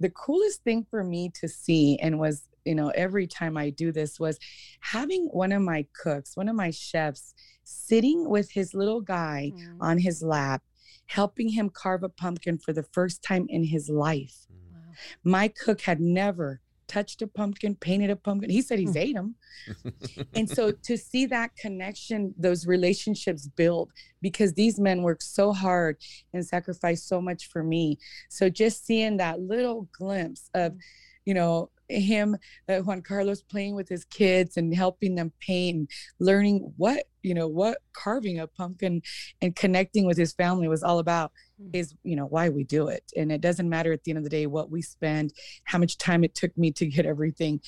The 0.00 0.10
coolest 0.10 0.62
thing 0.64 0.86
for 0.90 1.04
me 1.04 1.30
to 1.40 1.48
see 1.48 1.98
and 2.00 2.18
was 2.18 2.44
you 2.64 2.74
know 2.74 2.88
every 2.90 3.26
time 3.26 3.56
i 3.56 3.70
do 3.70 3.92
this 3.92 4.18
was 4.18 4.38
having 4.80 5.26
one 5.26 5.52
of 5.52 5.62
my 5.62 5.86
cooks 6.02 6.36
one 6.36 6.48
of 6.48 6.56
my 6.56 6.70
chefs 6.70 7.34
sitting 7.64 8.28
with 8.28 8.50
his 8.50 8.74
little 8.74 9.00
guy 9.00 9.52
mm. 9.54 9.76
on 9.80 9.98
his 9.98 10.22
lap 10.22 10.62
helping 11.06 11.48
him 11.48 11.68
carve 11.68 12.02
a 12.02 12.08
pumpkin 12.08 12.58
for 12.58 12.72
the 12.72 12.84
first 12.92 13.22
time 13.22 13.46
in 13.48 13.64
his 13.64 13.88
life 13.88 14.46
wow. 14.50 14.78
my 15.24 15.48
cook 15.48 15.82
had 15.82 16.00
never 16.00 16.60
touched 16.88 17.22
a 17.22 17.26
pumpkin 17.26 17.74
painted 17.74 18.10
a 18.10 18.16
pumpkin 18.16 18.50
he 18.50 18.60
said 18.60 18.78
he's 18.78 18.94
mm. 18.94 19.00
ate 19.00 19.14
them 19.14 19.34
and 20.34 20.48
so 20.48 20.70
to 20.70 20.96
see 20.98 21.24
that 21.24 21.54
connection 21.56 22.34
those 22.36 22.66
relationships 22.66 23.48
build 23.48 23.90
because 24.20 24.52
these 24.52 24.78
men 24.78 25.02
work 25.02 25.22
so 25.22 25.52
hard 25.52 25.96
and 26.34 26.44
sacrifice 26.44 27.02
so 27.02 27.20
much 27.20 27.48
for 27.48 27.62
me 27.62 27.98
so 28.28 28.50
just 28.50 28.84
seeing 28.84 29.16
that 29.16 29.40
little 29.40 29.88
glimpse 29.96 30.50
of 30.54 30.72
mm. 30.72 30.78
you 31.24 31.32
know 31.32 31.70
him 31.88 32.36
uh, 32.68 32.78
juan 32.78 33.02
carlos 33.02 33.42
playing 33.42 33.74
with 33.74 33.88
his 33.88 34.04
kids 34.04 34.56
and 34.56 34.74
helping 34.74 35.14
them 35.14 35.32
paint 35.40 35.90
learning 36.18 36.72
what 36.76 37.04
you 37.22 37.34
know 37.34 37.48
what 37.48 37.78
carving 37.92 38.38
a 38.38 38.46
pumpkin 38.46 39.02
and 39.40 39.56
connecting 39.56 40.06
with 40.06 40.16
his 40.16 40.32
family 40.32 40.68
was 40.68 40.82
all 40.82 40.98
about 40.98 41.32
mm. 41.60 41.70
is 41.74 41.94
you 42.02 42.16
know 42.16 42.26
why 42.26 42.48
we 42.48 42.64
do 42.64 42.88
it 42.88 43.04
and 43.16 43.30
it 43.30 43.40
doesn't 43.40 43.68
matter 43.68 43.92
at 43.92 44.04
the 44.04 44.10
end 44.10 44.18
of 44.18 44.24
the 44.24 44.30
day 44.30 44.46
what 44.46 44.70
we 44.70 44.80
spend 44.82 45.32
how 45.64 45.78
much 45.78 45.98
time 45.98 46.24
it 46.24 46.34
took 46.34 46.56
me 46.56 46.70
to 46.70 46.86
get 46.86 47.06
everything 47.06 47.60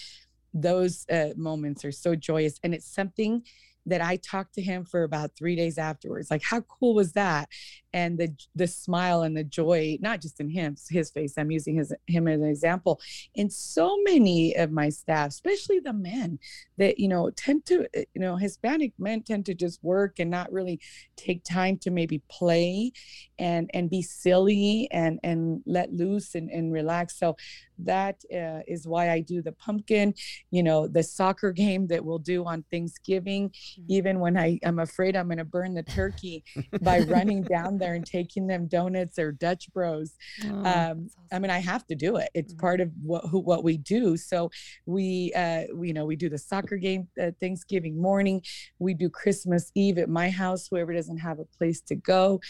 those 0.53 1.05
uh, 1.11 1.31
moments 1.37 1.85
are 1.85 1.93
so 1.93 2.15
joyous 2.15 2.59
and 2.63 2.75
it's 2.75 2.93
something 2.93 3.43
that 3.87 4.01
I 4.01 4.17
talked 4.17 4.55
to 4.55 4.63
him 4.63 4.85
for 4.85 5.03
about 5.03 5.37
three 5.37 5.57
days 5.57 5.79
afterwards. 5.79 6.31
Like, 6.31 6.43
how 6.43 6.61
cool 6.63 6.95
was 6.95 7.13
that? 7.13 7.49
And 7.95 8.19
the 8.19 8.35
the 8.55 8.67
smile 8.67 9.23
and 9.23 9.37
the 9.37 9.45
joy, 9.45 9.99
not 10.01 10.21
just 10.21 10.41
in 10.41 10.51
him, 10.51 10.77
his 10.91 11.11
face. 11.11 11.35
I'm 11.39 11.51
using 11.51 11.77
his 11.77 11.95
him 12.09 12.29
as 12.29 12.41
an 12.41 12.49
example. 12.49 13.01
In 13.35 13.49
so 13.49 13.97
many 14.03 14.55
of 14.57 14.73
my 14.73 14.89
staff, 14.89 15.29
especially 15.29 15.79
the 15.79 15.93
men, 15.93 16.41
that 16.77 16.99
you 16.99 17.09
know 17.09 17.31
tend 17.31 17.65
to, 17.67 17.87
eh, 17.95 18.05
you 18.13 18.21
know, 18.21 18.37
Hispanic 18.37 18.93
men 18.99 19.23
tend 19.23 19.47
to 19.47 19.55
just 19.55 19.83
work 19.83 20.19
and 20.19 20.31
not 20.31 20.53
really 20.53 20.81
take 21.17 21.45
time 21.45 21.79
to 21.79 21.91
maybe 21.91 22.21
play 22.29 22.93
and 23.39 23.71
and 23.73 23.89
be 23.89 24.03
silly 24.03 24.89
and 24.91 25.21
and 25.23 25.63
let 25.65 25.93
loose 25.93 26.35
and, 26.35 26.51
and 26.51 26.73
relax. 26.73 27.19
So 27.19 27.37
that 27.79 28.23
uh, 28.33 28.61
is 28.67 28.87
why 28.87 29.11
I 29.11 29.21
do 29.21 29.43
the 29.43 29.53
pumpkin, 29.53 30.15
you 30.51 30.63
know, 30.63 30.87
the 30.87 31.03
soccer 31.03 31.53
game 31.65 31.87
that 31.89 32.05
we'll 32.05 32.19
do 32.19 32.45
on 32.45 32.65
Thanksgiving, 32.71 33.51
mm-hmm. 33.51 33.83
even 33.89 34.21
when 34.21 34.37
I, 34.37 34.59
I'm 34.65 34.79
afraid 34.79 35.17
I'm 35.17 35.27
going 35.27 35.39
to 35.39 35.45
burn 35.45 35.75
the 35.75 35.83
turkey 35.83 36.45
by 36.83 37.01
running 37.01 37.43
down 37.43 37.79
there 37.85 37.95
and 37.95 38.07
taking 38.07 38.47
them 38.47 38.67
donuts 38.67 39.19
or 39.19 39.33
Dutch 39.33 39.73
Bros. 39.73 40.17
Oh, 40.45 40.49
um, 40.49 40.65
awesome. 40.65 41.11
I 41.33 41.39
mean, 41.39 41.51
I 41.51 41.59
have 41.59 41.87
to 41.87 41.95
do 41.95 42.17
it. 42.17 42.31
It's 42.35 42.53
mm-hmm. 42.53 42.61
part 42.61 42.81
of 42.81 42.91
what 43.03 43.25
who, 43.27 43.41
what 43.41 43.65
we 43.65 43.77
do. 43.77 44.17
So 44.17 44.51
we, 44.87 45.33
uh, 45.35 45.65
we, 45.75 45.89
you 45.89 45.95
know, 45.95 46.07
we 46.07 46.17
do 46.17 46.29
the 46.29 46.39
soccer 46.39 46.77
game 46.77 47.09
uh, 47.21 47.31
Thanksgiving 47.41 48.01
morning. 48.01 48.43
We 48.79 48.95
do 48.95 49.09
Christmas 49.11 49.71
Eve 49.75 49.99
at 49.99 50.09
my 50.09 50.31
house. 50.31 50.67
Whoever 50.69 50.93
doesn't 50.93 51.19
have 51.19 51.39
a 51.39 51.45
place 51.45 51.81
to 51.83 51.95
go, 51.95 52.41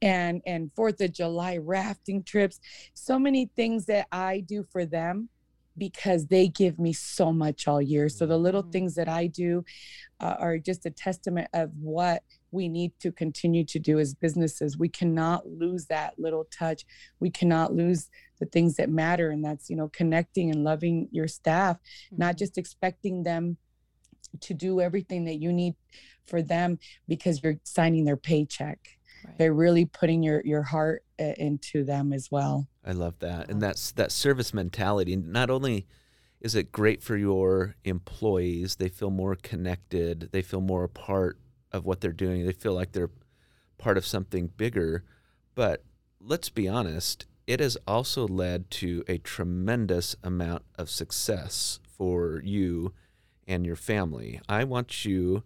and 0.00 0.42
and 0.46 0.70
Fourth 0.76 1.00
of 1.00 1.12
July 1.12 1.58
rafting 1.58 2.22
trips. 2.22 2.60
So 2.94 3.18
many 3.18 3.50
things 3.56 3.86
that 3.86 4.06
I 4.12 4.40
do 4.40 4.62
for 4.62 4.84
them 4.84 5.28
because 5.78 6.26
they 6.26 6.48
give 6.48 6.78
me 6.78 6.92
so 6.92 7.32
much 7.32 7.66
all 7.66 7.80
year. 7.80 8.08
So 8.08 8.26
the 8.26 8.36
little 8.36 8.62
things 8.62 8.94
that 8.96 9.08
I 9.08 9.26
do 9.26 9.64
uh, 10.20 10.36
are 10.38 10.58
just 10.58 10.86
a 10.86 10.90
testament 10.90 11.48
of 11.54 11.70
what 11.80 12.22
we 12.52 12.68
need 12.68 12.92
to 13.00 13.10
continue 13.10 13.64
to 13.64 13.78
do 13.78 13.98
as 13.98 14.14
businesses. 14.14 14.78
We 14.78 14.88
cannot 14.88 15.48
lose 15.48 15.86
that 15.86 16.18
little 16.18 16.44
touch. 16.56 16.84
We 17.18 17.30
cannot 17.30 17.74
lose 17.74 18.10
the 18.38 18.46
things 18.46 18.76
that 18.76 18.90
matter 18.90 19.30
and 19.30 19.44
that's, 19.44 19.68
you 19.70 19.76
know, 19.76 19.88
connecting 19.88 20.50
and 20.50 20.62
loving 20.62 21.08
your 21.10 21.28
staff, 21.28 21.76
mm-hmm. 21.76 22.16
not 22.18 22.38
just 22.38 22.58
expecting 22.58 23.22
them 23.22 23.56
to 24.40 24.54
do 24.54 24.80
everything 24.80 25.24
that 25.24 25.40
you 25.40 25.52
need 25.52 25.74
for 26.26 26.42
them 26.42 26.78
because 27.08 27.42
you're 27.42 27.58
signing 27.64 28.04
their 28.04 28.16
paycheck. 28.16 28.78
Right. 29.24 29.38
They're 29.38 29.54
really 29.54 29.84
putting 29.84 30.22
your 30.22 30.42
your 30.44 30.62
heart 30.62 31.04
uh, 31.20 31.34
into 31.36 31.84
them 31.84 32.12
as 32.12 32.30
well. 32.30 32.68
I 32.84 32.92
love 32.92 33.18
that. 33.20 33.50
And 33.50 33.60
that's 33.62 33.92
that 33.92 34.10
service 34.10 34.52
mentality. 34.52 35.16
Not 35.16 35.50
only 35.50 35.86
is 36.40 36.56
it 36.56 36.72
great 36.72 37.02
for 37.02 37.16
your 37.16 37.76
employees, 37.84 38.76
they 38.76 38.88
feel 38.88 39.10
more 39.10 39.36
connected, 39.36 40.30
they 40.32 40.42
feel 40.42 40.60
more 40.60 40.82
a 40.82 40.88
part 40.88 41.38
of 41.72 41.84
what 41.84 42.00
they're 42.00 42.12
doing, 42.12 42.44
they 42.44 42.52
feel 42.52 42.74
like 42.74 42.92
they're 42.92 43.10
part 43.78 43.96
of 43.96 44.06
something 44.06 44.48
bigger. 44.56 45.04
But 45.54 45.84
let's 46.20 46.48
be 46.48 46.68
honest, 46.68 47.26
it 47.46 47.60
has 47.60 47.76
also 47.86 48.26
led 48.26 48.70
to 48.70 49.04
a 49.08 49.18
tremendous 49.18 50.14
amount 50.22 50.62
of 50.78 50.88
success 50.88 51.80
for 51.84 52.40
you 52.44 52.92
and 53.46 53.66
your 53.66 53.76
family. 53.76 54.40
I 54.48 54.64
want 54.64 55.04
you, 55.04 55.42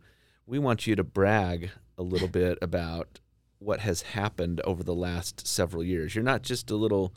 we 0.46 0.58
want 0.58 0.86
you 0.86 0.94
to 0.96 1.04
brag 1.04 1.70
a 1.98 2.02
little 2.02 2.28
bit 2.28 2.58
about 2.60 3.20
what 3.58 3.80
has 3.80 4.02
happened 4.02 4.60
over 4.64 4.82
the 4.82 4.94
last 4.94 5.46
several 5.46 5.82
years. 5.82 6.14
You're 6.14 6.24
not 6.24 6.42
just 6.42 6.70
a 6.70 6.76
little 6.76 7.14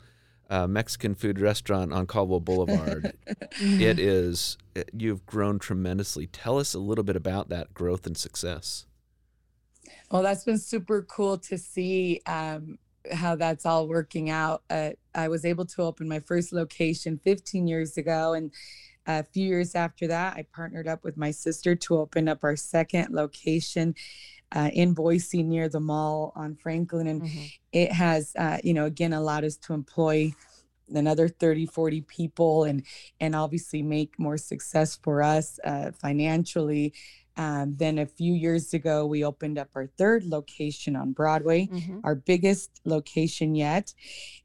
uh, 0.48 0.66
Mexican 0.66 1.14
food 1.14 1.38
restaurant 1.38 1.92
on 1.92 2.06
Caldwell 2.06 2.40
Boulevard. 2.40 3.12
it 3.60 3.98
is 3.98 4.56
you've 4.92 5.26
grown 5.26 5.58
tremendously. 5.58 6.26
Tell 6.26 6.58
us 6.58 6.74
a 6.74 6.78
little 6.78 7.04
bit 7.04 7.16
about 7.16 7.50
that 7.50 7.74
growth 7.74 8.06
and 8.06 8.16
success. 8.16 8.86
Well, 10.10 10.22
that's 10.22 10.44
been 10.44 10.58
super 10.58 11.02
cool 11.02 11.38
to 11.38 11.58
see 11.58 12.20
um, 12.26 12.78
how 13.12 13.36
that's 13.36 13.64
all 13.64 13.88
working 13.88 14.30
out. 14.30 14.62
Uh, 14.68 14.90
I 15.14 15.28
was 15.28 15.44
able 15.44 15.66
to 15.66 15.82
open 15.82 16.08
my 16.08 16.20
first 16.20 16.52
location 16.52 17.20
15 17.22 17.66
years 17.66 17.96
ago, 17.96 18.34
and 18.34 18.52
a 19.06 19.24
few 19.24 19.46
years 19.46 19.74
after 19.74 20.06
that, 20.08 20.36
I 20.36 20.44
partnered 20.54 20.86
up 20.86 21.04
with 21.04 21.16
my 21.16 21.30
sister 21.30 21.74
to 21.74 21.98
open 21.98 22.28
up 22.28 22.44
our 22.44 22.56
second 22.56 23.14
location 23.14 23.94
uh, 24.52 24.70
in 24.72 24.94
Boise 24.94 25.42
near 25.42 25.68
the 25.68 25.80
mall 25.80 26.32
on 26.36 26.56
Franklin. 26.56 27.06
And 27.06 27.22
mm-hmm. 27.22 27.44
it 27.72 27.92
has, 27.92 28.32
uh, 28.38 28.58
you 28.62 28.74
know, 28.74 28.86
again, 28.86 29.12
allowed 29.12 29.44
us 29.44 29.56
to 29.58 29.72
employ 29.72 30.32
another 30.92 31.28
30 31.28 31.66
40 31.66 32.00
people 32.02 32.64
and 32.64 32.82
and 33.20 33.36
obviously 33.36 33.80
make 33.80 34.18
more 34.18 34.36
success 34.36 34.98
for 35.00 35.22
us 35.22 35.60
uh, 35.62 35.92
financially 35.92 36.92
um, 37.36 37.74
then 37.76 37.98
a 37.98 38.06
few 38.06 38.32
years 38.32 38.74
ago 38.74 39.06
we 39.06 39.24
opened 39.24 39.58
up 39.58 39.68
our 39.74 39.86
third 39.86 40.24
location 40.24 40.96
on 40.96 41.12
broadway 41.12 41.66
mm-hmm. 41.66 41.98
our 42.04 42.14
biggest 42.14 42.80
location 42.84 43.54
yet 43.54 43.94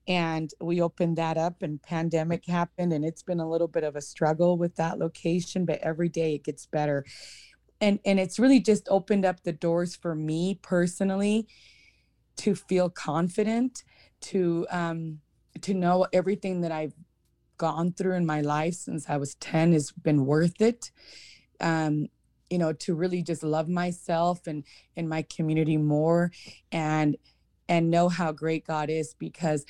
and 0.07 0.51
we 0.61 0.81
opened 0.81 1.17
that 1.17 1.37
up 1.37 1.61
and 1.61 1.81
pandemic 1.81 2.45
happened 2.45 2.93
and 2.93 3.03
it's 3.05 3.23
been 3.23 3.39
a 3.39 3.49
little 3.49 3.67
bit 3.67 3.83
of 3.83 3.95
a 3.95 4.01
struggle 4.01 4.57
with 4.57 4.75
that 4.75 4.99
location 4.99 5.65
but 5.65 5.79
every 5.79 6.09
day 6.09 6.35
it 6.35 6.43
gets 6.43 6.65
better 6.65 7.05
and 7.81 7.99
and 8.05 8.19
it's 8.19 8.39
really 8.39 8.59
just 8.59 8.87
opened 8.89 9.25
up 9.25 9.43
the 9.43 9.51
doors 9.51 9.95
for 9.95 10.15
me 10.15 10.59
personally 10.61 11.47
to 12.37 12.55
feel 12.55 12.89
confident 12.89 13.83
to 14.21 14.65
um 14.71 15.19
to 15.61 15.73
know 15.73 16.05
everything 16.11 16.61
that 16.61 16.71
I've 16.71 16.93
gone 17.57 17.93
through 17.93 18.15
in 18.15 18.25
my 18.25 18.41
life 18.41 18.73
since 18.73 19.09
I 19.09 19.17
was 19.17 19.35
10 19.35 19.73
has 19.73 19.91
been 19.91 20.25
worth 20.25 20.61
it. 20.61 20.91
Um, 21.59 22.07
you 22.49 22.57
know, 22.57 22.73
to 22.73 22.93
really 22.93 23.21
just 23.21 23.43
love 23.43 23.67
myself 23.67 24.47
and 24.47 24.63
and 24.95 25.09
my 25.09 25.23
community 25.23 25.77
more 25.77 26.31
and 26.71 27.17
and 27.67 27.89
know 27.89 28.09
how 28.09 28.31
great 28.31 28.65
God 28.65 28.89
is 28.89 29.15
because 29.15 29.65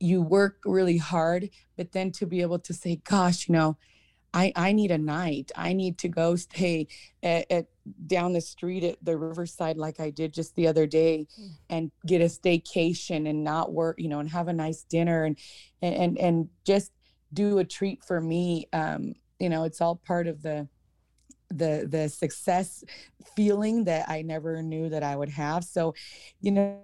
you 0.00 0.20
work 0.20 0.58
really 0.64 0.98
hard, 0.98 1.50
but 1.76 1.92
then 1.92 2.10
to 2.12 2.26
be 2.26 2.42
able 2.42 2.58
to 2.58 2.74
say, 2.74 3.00
gosh, 3.04 3.48
you 3.48 3.52
know, 3.52 3.76
I, 4.34 4.52
I 4.56 4.72
need 4.72 4.90
a 4.90 4.98
night. 4.98 5.52
I 5.54 5.72
need 5.72 5.96
to 5.98 6.08
go 6.08 6.34
stay 6.34 6.88
at, 7.22 7.48
at, 7.50 7.66
down 8.06 8.32
the 8.32 8.40
street 8.40 8.82
at 8.82 8.98
the 9.00 9.16
riverside 9.16 9.76
like 9.76 10.00
I 10.00 10.10
did 10.10 10.34
just 10.34 10.56
the 10.56 10.66
other 10.66 10.86
day 10.86 11.28
mm. 11.40 11.50
and 11.70 11.92
get 12.04 12.20
a 12.20 12.24
staycation 12.24 13.28
and 13.28 13.44
not 13.44 13.72
work, 13.72 13.96
you 14.00 14.08
know, 14.08 14.18
and 14.18 14.28
have 14.30 14.48
a 14.48 14.52
nice 14.52 14.82
dinner 14.82 15.24
and 15.24 15.38
and 15.80 16.18
and 16.18 16.48
just 16.64 16.90
do 17.32 17.58
a 17.58 17.64
treat 17.64 18.02
for 18.02 18.20
me. 18.20 18.66
Um, 18.72 19.14
you 19.38 19.48
know, 19.48 19.64
it's 19.64 19.80
all 19.80 19.96
part 19.96 20.26
of 20.26 20.42
the 20.42 20.68
the 21.56 21.86
the 21.88 22.08
success 22.08 22.84
feeling 23.36 23.84
that 23.84 24.08
I 24.08 24.22
never 24.22 24.62
knew 24.62 24.88
that 24.88 25.02
I 25.02 25.16
would 25.16 25.30
have. 25.30 25.64
So, 25.64 25.94
you 26.40 26.50
know, 26.50 26.80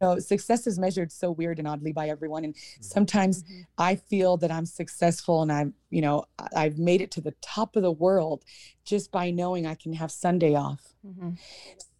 know, 0.00 0.18
success 0.18 0.66
is 0.66 0.78
measured 0.78 1.12
so 1.12 1.30
weird 1.30 1.58
and 1.58 1.66
oddly 1.66 1.92
by 1.92 2.08
everyone. 2.08 2.44
And 2.44 2.54
mm-hmm. 2.54 2.82
sometimes 2.82 3.42
mm-hmm. 3.42 3.62
I 3.78 3.96
feel 3.96 4.36
that 4.38 4.50
I'm 4.50 4.66
successful 4.66 5.42
and 5.42 5.52
I'm, 5.52 5.74
you 5.90 6.02
know, 6.02 6.24
I've 6.54 6.78
made 6.78 7.00
it 7.00 7.10
to 7.12 7.20
the 7.20 7.34
top 7.40 7.76
of 7.76 7.82
the 7.82 7.90
world 7.90 8.44
just 8.84 9.10
by 9.10 9.30
knowing 9.30 9.66
I 9.66 9.74
can 9.74 9.92
have 9.94 10.10
Sunday 10.10 10.54
off. 10.54 10.94
Mm-hmm. 11.06 11.30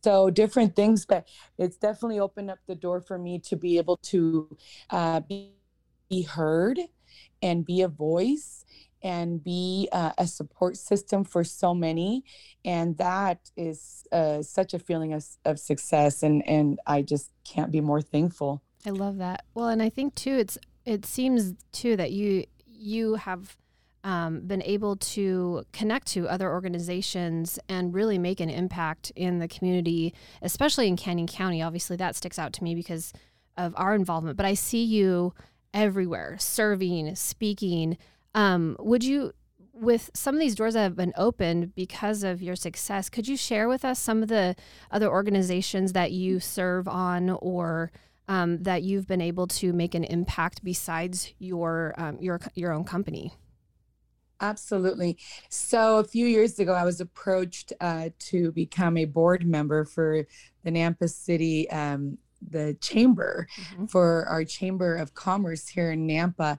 So 0.02 0.30
different 0.30 0.76
things, 0.76 1.04
but 1.04 1.26
it's 1.58 1.76
definitely 1.76 2.20
opened 2.20 2.50
up 2.50 2.58
the 2.66 2.76
door 2.76 3.00
for 3.00 3.18
me 3.18 3.40
to 3.40 3.56
be 3.56 3.78
able 3.78 3.96
to 3.98 4.56
uh, 4.90 5.20
be, 5.20 5.52
be 6.08 6.22
heard 6.22 6.78
and 7.42 7.66
be 7.66 7.82
a 7.82 7.88
voice 7.88 8.64
and 9.06 9.42
be 9.42 9.88
uh, 9.92 10.10
a 10.18 10.26
support 10.26 10.76
system 10.76 11.22
for 11.22 11.44
so 11.44 11.72
many. 11.72 12.24
And 12.64 12.98
that 12.98 13.38
is 13.56 14.04
uh, 14.10 14.42
such 14.42 14.74
a 14.74 14.80
feeling 14.80 15.12
of, 15.12 15.24
of 15.44 15.60
success 15.60 16.24
and 16.24 16.46
and 16.48 16.80
i 16.86 17.02
just 17.02 17.30
can't 17.44 17.70
be 17.70 17.80
more 17.80 18.02
thankful. 18.02 18.62
I 18.84 18.90
love 18.90 19.18
that. 19.18 19.44
Well 19.54 19.68
and 19.68 19.80
i 19.80 19.88
think 19.88 20.14
too 20.14 20.36
it's 20.36 20.58
it 20.84 21.06
seems 21.06 21.54
too 21.72 21.96
that 21.96 22.10
you 22.10 22.44
you 22.66 23.14
have 23.14 23.56
um, 24.02 24.40
been 24.40 24.62
able 24.62 24.96
to 24.96 25.64
connect 25.72 26.06
to 26.08 26.28
other 26.28 26.50
organizations 26.50 27.58
and 27.68 27.94
really 27.94 28.18
make 28.18 28.38
an 28.40 28.50
impact 28.50 29.10
in 29.16 29.40
the 29.40 29.48
community, 29.48 30.14
especially 30.42 30.86
in 30.86 30.96
Canyon 30.96 31.26
County. 31.26 31.60
Obviously, 31.60 31.96
that 31.96 32.14
sticks 32.14 32.38
out 32.38 32.52
to 32.52 32.62
me 32.62 32.76
because 32.76 33.12
of 33.56 33.74
our 33.76 33.94
involvement, 33.96 34.36
but 34.36 34.46
I 34.46 34.54
see 34.54 34.84
you 34.84 35.34
everywhere 35.74 36.36
serving, 36.38 37.16
speaking, 37.16 37.98
um, 38.36 38.76
would 38.78 39.02
you, 39.02 39.32
with 39.72 40.10
some 40.14 40.34
of 40.34 40.40
these 40.40 40.54
doors 40.54 40.74
that 40.74 40.82
have 40.82 40.94
been 40.94 41.14
opened 41.16 41.74
because 41.74 42.22
of 42.22 42.42
your 42.42 42.54
success, 42.54 43.08
could 43.08 43.26
you 43.26 43.36
share 43.36 43.66
with 43.66 43.84
us 43.84 43.98
some 43.98 44.22
of 44.22 44.28
the 44.28 44.54
other 44.90 45.10
organizations 45.10 45.94
that 45.94 46.12
you 46.12 46.38
serve 46.38 46.86
on 46.86 47.30
or 47.30 47.90
um, 48.28 48.62
that 48.62 48.82
you've 48.82 49.06
been 49.06 49.22
able 49.22 49.46
to 49.46 49.72
make 49.72 49.94
an 49.94 50.04
impact 50.04 50.62
besides 50.62 51.32
your 51.38 51.94
um, 51.96 52.18
your 52.20 52.40
your 52.54 52.72
own 52.72 52.84
company? 52.84 53.32
Absolutely. 54.38 55.16
So 55.48 55.96
a 55.96 56.04
few 56.04 56.26
years 56.26 56.58
ago, 56.58 56.74
I 56.74 56.84
was 56.84 57.00
approached 57.00 57.72
uh, 57.80 58.10
to 58.18 58.52
become 58.52 58.98
a 58.98 59.06
board 59.06 59.46
member 59.46 59.86
for 59.86 60.26
the 60.62 60.70
Nampa 60.70 61.08
City 61.08 61.70
um, 61.70 62.18
the 62.50 62.76
chamber 62.80 63.46
mm-hmm. 63.58 63.86
for 63.86 64.26
our 64.26 64.44
chamber 64.44 64.94
of 64.94 65.14
commerce 65.14 65.68
here 65.68 65.90
in 65.90 66.06
Nampa, 66.06 66.58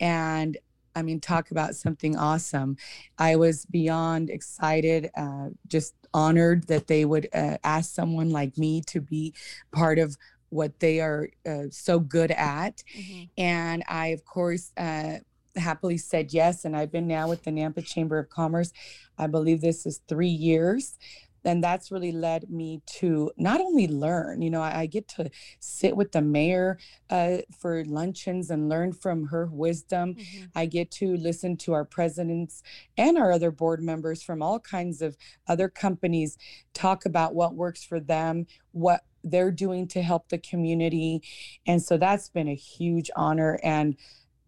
and 0.00 0.56
I 0.98 1.02
mean, 1.02 1.20
talk 1.20 1.52
about 1.52 1.76
something 1.76 2.16
awesome. 2.16 2.76
I 3.18 3.36
was 3.36 3.64
beyond 3.66 4.30
excited, 4.30 5.10
uh, 5.16 5.50
just 5.68 5.94
honored 6.12 6.66
that 6.66 6.88
they 6.88 7.04
would 7.04 7.28
uh, 7.32 7.58
ask 7.62 7.94
someone 7.94 8.30
like 8.30 8.58
me 8.58 8.82
to 8.88 9.00
be 9.00 9.32
part 9.70 10.00
of 10.00 10.16
what 10.48 10.80
they 10.80 11.00
are 11.00 11.28
uh, 11.46 11.64
so 11.70 12.00
good 12.00 12.32
at. 12.32 12.82
Mm-hmm. 12.98 13.24
And 13.36 13.84
I, 13.88 14.08
of 14.08 14.24
course, 14.24 14.72
uh, 14.76 15.18
happily 15.54 15.98
said 15.98 16.32
yes. 16.32 16.64
And 16.64 16.76
I've 16.76 16.90
been 16.90 17.06
now 17.06 17.28
with 17.28 17.44
the 17.44 17.50
Nampa 17.50 17.84
Chamber 17.84 18.18
of 18.18 18.28
Commerce. 18.28 18.72
I 19.18 19.28
believe 19.28 19.60
this 19.60 19.86
is 19.86 20.00
three 20.08 20.28
years 20.28 20.98
then 21.42 21.60
that's 21.60 21.90
really 21.90 22.12
led 22.12 22.50
me 22.50 22.82
to 22.86 23.30
not 23.36 23.60
only 23.60 23.86
learn, 23.86 24.42
you 24.42 24.50
know, 24.50 24.62
I, 24.62 24.80
I 24.80 24.86
get 24.86 25.08
to 25.08 25.30
sit 25.60 25.96
with 25.96 26.12
the 26.12 26.22
mayor 26.22 26.78
uh, 27.10 27.38
for 27.58 27.84
luncheons 27.84 28.50
and 28.50 28.68
learn 28.68 28.92
from 28.92 29.26
her 29.28 29.46
wisdom. 29.46 30.14
Mm-hmm. 30.14 30.44
I 30.54 30.66
get 30.66 30.90
to 30.92 31.16
listen 31.16 31.56
to 31.58 31.72
our 31.72 31.84
presidents 31.84 32.62
and 32.96 33.16
our 33.18 33.32
other 33.32 33.50
board 33.50 33.82
members 33.82 34.22
from 34.22 34.42
all 34.42 34.58
kinds 34.58 35.02
of 35.02 35.16
other 35.46 35.68
companies 35.68 36.36
talk 36.74 37.06
about 37.06 37.34
what 37.34 37.54
works 37.54 37.84
for 37.84 38.00
them, 38.00 38.46
what 38.72 39.04
they're 39.24 39.50
doing 39.50 39.88
to 39.88 40.02
help 40.02 40.28
the 40.28 40.38
community. 40.38 41.22
And 41.66 41.82
so 41.82 41.96
that's 41.96 42.28
been 42.28 42.48
a 42.48 42.54
huge 42.54 43.10
honor. 43.16 43.58
And 43.62 43.96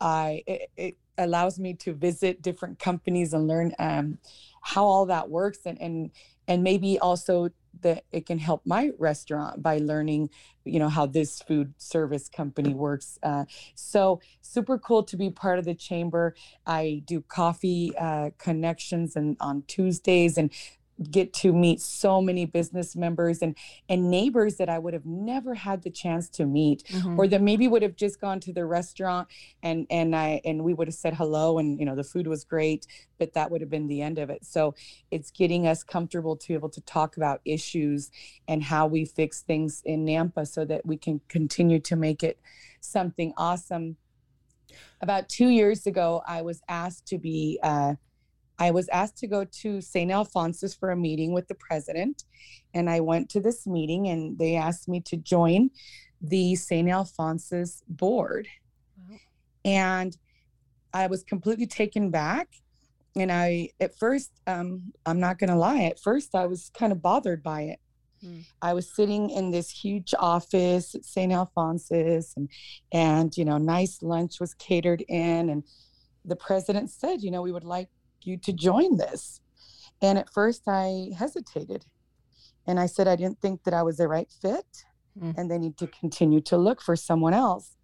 I, 0.00 0.42
it, 0.46 0.70
it 0.76 0.96
allows 1.18 1.58
me 1.58 1.74
to 1.74 1.92
visit 1.92 2.42
different 2.42 2.78
companies 2.78 3.32
and 3.34 3.46
learn 3.46 3.74
um, 3.78 4.18
how 4.62 4.84
all 4.84 5.06
that 5.06 5.28
works 5.28 5.60
and, 5.66 5.80
and 5.80 6.10
and 6.48 6.64
maybe 6.64 6.98
also 6.98 7.50
that 7.82 8.04
it 8.10 8.26
can 8.26 8.38
help 8.38 8.62
my 8.64 8.90
restaurant 8.98 9.62
by 9.62 9.78
learning 9.78 10.28
you 10.64 10.78
know 10.78 10.88
how 10.88 11.06
this 11.06 11.40
food 11.42 11.72
service 11.78 12.28
company 12.28 12.74
works 12.74 13.18
uh, 13.22 13.44
so 13.74 14.20
super 14.50 14.78
cool 14.78 15.02
to 15.04 15.16
be 15.16 15.30
part 15.30 15.58
of 15.58 15.64
the 15.64 15.74
chamber. 15.74 16.34
I 16.66 17.02
do 17.06 17.22
coffee 17.22 17.92
uh, 17.96 18.30
connections 18.38 19.16
and 19.16 19.36
on 19.40 19.62
tuesdays 19.66 20.36
and 20.36 20.52
get 21.10 21.32
to 21.32 21.52
meet 21.52 21.80
so 21.80 22.20
many 22.20 22.44
business 22.44 22.94
members 22.94 23.40
and 23.40 23.56
and 23.88 24.10
neighbors 24.10 24.56
that 24.56 24.68
I 24.68 24.78
would 24.78 24.92
have 24.92 25.06
never 25.06 25.54
had 25.54 25.82
the 25.82 25.90
chance 25.90 26.28
to 26.30 26.46
meet 26.46 26.84
mm-hmm. 26.84 27.18
or 27.18 27.26
that 27.28 27.40
maybe 27.40 27.68
would 27.68 27.82
have 27.82 27.96
just 27.96 28.20
gone 28.20 28.40
to 28.40 28.52
the 28.52 28.66
restaurant 28.66 29.28
and 29.62 29.86
and 29.90 30.14
I 30.14 30.40
and 30.44 30.62
we 30.62 30.74
would 30.74 30.88
have 30.88 30.94
said 30.94 31.14
hello 31.14 31.58
and 31.58 31.78
you 31.78 31.86
know 31.86 31.96
the 31.96 32.04
food 32.04 32.26
was 32.26 32.44
great 32.44 32.86
but 33.18 33.32
that 33.34 33.50
would 33.50 33.60
have 33.60 33.70
been 33.70 33.86
the 33.86 34.02
end 34.02 34.18
of 34.18 34.28
it 34.28 34.44
so 34.44 34.74
it's 35.10 35.30
getting 35.30 35.66
us 35.66 35.82
comfortable 35.82 36.36
to 36.36 36.48
be 36.48 36.54
able 36.54 36.68
to 36.70 36.80
talk 36.82 37.16
about 37.16 37.40
issues 37.44 38.10
and 38.46 38.62
how 38.62 38.86
we 38.86 39.04
fix 39.04 39.40
things 39.40 39.82
in 39.84 40.04
Nampa 40.04 40.46
so 40.46 40.64
that 40.66 40.84
we 40.84 40.96
can 40.96 41.20
continue 41.28 41.80
to 41.80 41.96
make 41.96 42.22
it 42.22 42.38
something 42.80 43.32
awesome 43.36 43.96
about 45.00 45.28
2 45.28 45.48
years 45.48 45.86
ago 45.86 46.22
I 46.26 46.42
was 46.42 46.60
asked 46.68 47.06
to 47.06 47.18
be 47.18 47.58
uh, 47.62 47.94
I 48.61 48.70
was 48.70 48.88
asked 48.90 49.16
to 49.18 49.27
go 49.27 49.44
to 49.44 49.81
St. 49.81 50.12
Alphonsus 50.12 50.75
for 50.75 50.90
a 50.90 50.96
meeting 50.96 51.33
with 51.33 51.49
the 51.49 51.55
president. 51.55 52.25
And 52.75 52.90
I 52.90 53.01
went 53.01 53.31
to 53.31 53.40
this 53.40 53.66
meeting 53.66 54.09
and 54.09 54.38
they 54.38 54.55
asked 54.55 54.87
me 54.87 55.01
to 55.07 55.16
join 55.16 55.70
the 56.20 56.55
St. 56.55 56.88
Alphonsus 56.88 57.83
board. 57.88 58.46
Wow. 59.09 59.16
And 59.64 60.16
I 60.92 61.07
was 61.07 61.25
completely 61.25 61.66
taken 61.66 62.11
back. 62.11 62.49
And 63.16 63.33
I, 63.33 63.70
at 63.81 63.99
first, 63.99 64.31
um, 64.46 64.92
I'm 65.07 65.18
not 65.18 65.38
going 65.38 65.51
to 65.51 65.57
lie, 65.57 65.85
at 65.85 65.99
first 65.99 66.35
I 66.35 66.46
was 66.46 66.70
kind 66.79 66.92
of 66.92 67.03
bothered 67.03 67.42
by 67.42 67.62
it. 67.62 67.81
Hmm. 68.23 68.40
I 68.61 68.75
was 68.75 68.94
sitting 68.94 69.31
in 69.31 69.51
this 69.51 69.70
huge 69.70 70.14
office 70.18 70.94
at 70.94 71.05
St. 71.05 71.33
Alphonsus 71.33 72.35
and, 72.37 72.51
and, 72.92 73.37
you 73.37 73.46
know, 73.46 73.57
nice 73.57 74.03
lunch 74.03 74.38
was 74.38 74.53
catered 74.55 75.03
in. 75.09 75.49
And 75.49 75.64
the 76.25 76.37
president 76.37 76.90
said, 76.90 77.23
you 77.23 77.31
know, 77.31 77.42
we 77.42 77.51
would 77.51 77.64
like 77.64 77.88
you 78.26 78.37
to 78.38 78.52
join 78.52 78.96
this. 78.96 79.40
And 80.02 80.18
at 80.18 80.33
first 80.33 80.62
I 80.66 81.11
hesitated. 81.16 81.87
And 82.66 82.78
I 82.78 82.87
said 82.87 83.09
I 83.09 83.16
didn't 83.16 83.40
think 83.40 83.64
that 83.64 83.74
I 83.74 83.83
was 83.83 83.96
the 83.96 84.09
right 84.09 84.30
fit 84.42 84.85
mm. 85.18 85.35
and 85.37 85.50
they 85.50 85.59
need 85.59 85.76
to 85.78 85.87
continue 85.87 86.40
to 86.42 86.56
look 86.56 86.80
for 86.83 86.96
someone 86.96 87.35
else. 87.35 87.76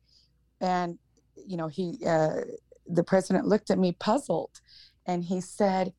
And, 0.60 0.98
you 1.34 1.56
know, 1.56 1.68
he, 1.68 1.98
uh, 2.06 2.42
the 2.86 3.02
president 3.02 3.46
looked 3.46 3.70
at 3.70 3.78
me 3.78 3.92
puzzled 3.92 4.60
and 5.06 5.24
he 5.24 5.40
said, 5.40 5.92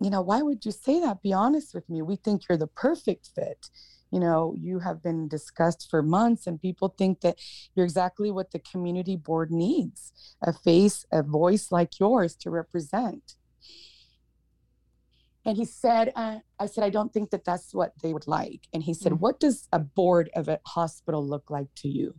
you 0.00 0.08
know, 0.08 0.22
why 0.22 0.40
would 0.42 0.64
you 0.64 0.72
say 0.72 0.98
that? 1.00 1.22
Be 1.22 1.32
honest 1.32 1.74
with 1.74 1.88
me. 1.90 2.00
We 2.00 2.16
think 2.16 2.42
you're 2.48 2.58
the 2.58 2.66
perfect 2.66 3.30
fit. 3.34 3.68
You 4.10 4.18
know, 4.18 4.54
you 4.58 4.80
have 4.80 5.02
been 5.02 5.28
discussed 5.28 5.88
for 5.88 6.02
months, 6.02 6.46
and 6.46 6.60
people 6.60 6.94
think 6.98 7.20
that 7.20 7.38
you're 7.74 7.84
exactly 7.84 8.30
what 8.32 8.50
the 8.50 8.58
community 8.58 9.14
board 9.14 9.52
needs 9.52 10.12
a 10.42 10.52
face, 10.52 11.04
a 11.12 11.22
voice 11.22 11.70
like 11.70 12.00
yours 12.00 12.34
to 12.36 12.50
represent. 12.50 13.36
And 15.44 15.56
he 15.56 15.64
said, 15.64 16.12
uh, 16.16 16.38
I 16.58 16.66
said, 16.66 16.84
I 16.84 16.90
don't 16.90 17.12
think 17.12 17.30
that 17.30 17.44
that's 17.44 17.72
what 17.72 17.92
they 18.02 18.12
would 18.12 18.26
like. 18.26 18.68
And 18.74 18.82
he 18.82 18.92
said, 18.92 19.12
mm-hmm. 19.12 19.22
What 19.22 19.40
does 19.40 19.68
a 19.72 19.78
board 19.78 20.30
of 20.34 20.48
a 20.48 20.60
hospital 20.66 21.26
look 21.26 21.50
like 21.50 21.68
to 21.76 21.88
you? 21.88 22.14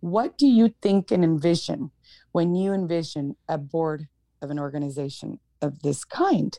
What 0.00 0.38
do 0.38 0.46
you 0.46 0.74
think 0.80 1.10
and 1.10 1.24
envision 1.24 1.90
when 2.32 2.54
you 2.54 2.72
envision 2.72 3.36
a 3.48 3.58
board 3.58 4.08
of 4.42 4.50
an 4.50 4.58
organization 4.58 5.40
of 5.60 5.82
this 5.82 6.04
kind? 6.04 6.58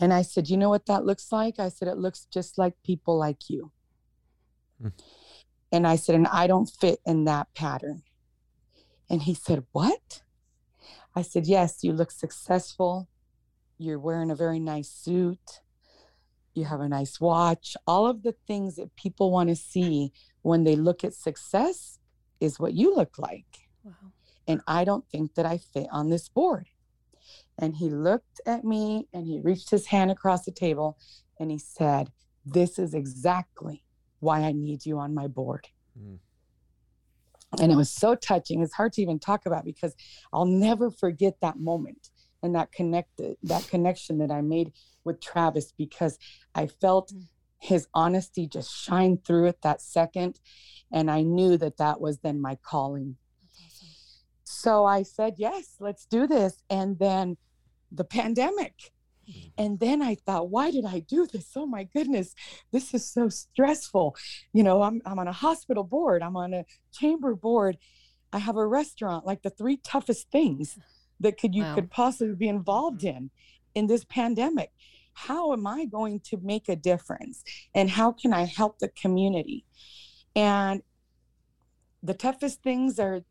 And 0.00 0.12
I 0.12 0.22
said, 0.22 0.48
You 0.48 0.56
know 0.56 0.70
what 0.70 0.86
that 0.86 1.04
looks 1.04 1.30
like? 1.30 1.58
I 1.58 1.68
said, 1.68 1.88
It 1.88 1.98
looks 1.98 2.26
just 2.32 2.58
like 2.58 2.74
people 2.84 3.18
like 3.18 3.48
you. 3.48 3.70
Mm-hmm. 4.80 4.88
And 5.72 5.86
I 5.86 5.96
said, 5.96 6.14
And 6.14 6.26
I 6.28 6.46
don't 6.46 6.66
fit 6.66 7.00
in 7.06 7.24
that 7.24 7.52
pattern. 7.54 8.02
And 9.08 9.22
he 9.22 9.34
said, 9.34 9.64
What? 9.72 10.22
I 11.14 11.22
said, 11.22 11.46
Yes, 11.46 11.78
you 11.82 11.92
look 11.92 12.10
successful. 12.10 13.08
You're 13.84 13.98
wearing 13.98 14.30
a 14.30 14.34
very 14.34 14.58
nice 14.58 14.88
suit. 14.88 15.60
You 16.54 16.64
have 16.64 16.80
a 16.80 16.88
nice 16.88 17.20
watch. 17.20 17.76
All 17.86 18.06
of 18.06 18.22
the 18.22 18.34
things 18.46 18.76
that 18.76 18.96
people 18.96 19.30
want 19.30 19.50
to 19.50 19.56
see 19.56 20.10
when 20.40 20.64
they 20.64 20.74
look 20.74 21.04
at 21.04 21.12
success 21.12 21.98
is 22.40 22.58
what 22.58 22.72
you 22.72 22.94
look 22.94 23.18
like. 23.18 23.68
Wow. 23.82 23.92
And 24.48 24.62
I 24.66 24.84
don't 24.84 25.06
think 25.10 25.34
that 25.34 25.44
I 25.44 25.58
fit 25.58 25.86
on 25.92 26.08
this 26.08 26.30
board. 26.30 26.68
And 27.58 27.76
he 27.76 27.90
looked 27.90 28.40
at 28.46 28.64
me 28.64 29.06
and 29.12 29.26
he 29.26 29.40
reached 29.40 29.70
his 29.70 29.86
hand 29.86 30.10
across 30.10 30.44
the 30.46 30.50
table 30.50 30.96
and 31.38 31.50
he 31.50 31.58
said, 31.58 32.10
This 32.46 32.78
is 32.78 32.94
exactly 32.94 33.84
why 34.20 34.40
I 34.40 34.52
need 34.52 34.86
you 34.86 34.98
on 34.98 35.14
my 35.14 35.26
board. 35.26 35.68
Mm. 35.98 36.18
And 37.60 37.70
it 37.70 37.76
was 37.76 37.90
so 37.90 38.14
touching. 38.14 38.62
It's 38.62 38.74
hard 38.74 38.94
to 38.94 39.02
even 39.02 39.18
talk 39.18 39.46
about 39.46 39.64
because 39.64 39.94
I'll 40.32 40.46
never 40.46 40.90
forget 40.90 41.34
that 41.42 41.58
moment 41.58 42.10
and 42.44 42.54
that 42.54 42.72
connected 42.72 43.36
that 43.42 43.66
connection 43.68 44.18
that 44.18 44.30
I 44.30 44.40
made 44.40 44.72
with 45.04 45.20
Travis 45.20 45.72
because 45.72 46.18
I 46.54 46.66
felt 46.66 47.12
mm. 47.12 47.24
his 47.58 47.88
honesty 47.94 48.46
just 48.46 48.72
shine 48.72 49.18
through 49.18 49.48
at 49.48 49.62
that 49.62 49.80
second 49.80 50.40
and 50.92 51.10
I 51.10 51.22
knew 51.22 51.56
that 51.58 51.78
that 51.78 52.00
was 52.00 52.18
then 52.18 52.40
my 52.40 52.56
calling. 52.62 53.16
Awesome. 53.42 53.88
So 54.44 54.84
I 54.84 55.02
said, 55.02 55.34
"Yes, 55.38 55.76
let's 55.80 56.06
do 56.06 56.26
this." 56.26 56.62
And 56.70 56.98
then 56.98 57.36
the 57.90 58.04
pandemic 58.04 58.92
Mm-hmm. 59.28 59.48
And 59.58 59.80
then 59.80 60.02
I 60.02 60.14
thought, 60.14 60.50
why 60.50 60.70
did 60.70 60.84
I 60.84 61.00
do 61.00 61.26
this? 61.26 61.50
Oh 61.56 61.66
my 61.66 61.84
goodness, 61.84 62.34
this 62.72 62.94
is 62.94 63.10
so 63.10 63.28
stressful. 63.28 64.16
You 64.52 64.62
know, 64.62 64.82
I'm, 64.82 65.00
I'm 65.06 65.18
on 65.18 65.28
a 65.28 65.32
hospital 65.32 65.84
board, 65.84 66.22
I'm 66.22 66.36
on 66.36 66.52
a 66.54 66.64
chamber 66.92 67.34
board, 67.34 67.78
I 68.32 68.38
have 68.38 68.56
a 68.56 68.66
restaurant, 68.66 69.26
like 69.26 69.42
the 69.42 69.50
three 69.50 69.76
toughest 69.76 70.30
things 70.30 70.78
that 71.20 71.38
could 71.38 71.54
you 71.54 71.62
wow. 71.62 71.74
could 71.74 71.90
possibly 71.90 72.34
be 72.34 72.48
involved 72.48 73.00
mm-hmm. 73.00 73.16
in 73.16 73.30
in 73.74 73.86
this 73.86 74.04
pandemic. 74.04 74.70
How 75.14 75.52
am 75.52 75.66
I 75.66 75.84
going 75.84 76.20
to 76.30 76.38
make 76.42 76.68
a 76.68 76.76
difference? 76.76 77.44
And 77.74 77.88
how 77.90 78.12
can 78.12 78.32
I 78.32 78.44
help 78.44 78.78
the 78.78 78.88
community? 78.88 79.64
And 80.34 80.82
the 82.02 82.14
toughest 82.14 82.62
things 82.62 82.98
are 82.98 83.22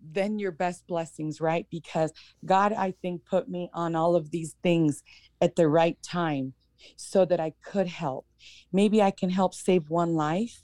then 0.00 0.38
your 0.38 0.52
best 0.52 0.86
blessings, 0.86 1.40
right? 1.40 1.66
Because 1.70 2.12
God, 2.44 2.72
I 2.72 2.94
think, 3.02 3.24
put 3.24 3.48
me 3.48 3.70
on 3.74 3.94
all 3.94 4.16
of 4.16 4.30
these 4.30 4.56
things 4.62 5.02
at 5.40 5.56
the 5.56 5.68
right 5.68 5.98
time 6.02 6.54
so 6.96 7.24
that 7.24 7.40
I 7.40 7.52
could 7.62 7.88
help. 7.88 8.26
Maybe 8.72 9.02
I 9.02 9.10
can 9.10 9.30
help 9.30 9.54
save 9.54 9.90
one 9.90 10.14
life. 10.14 10.62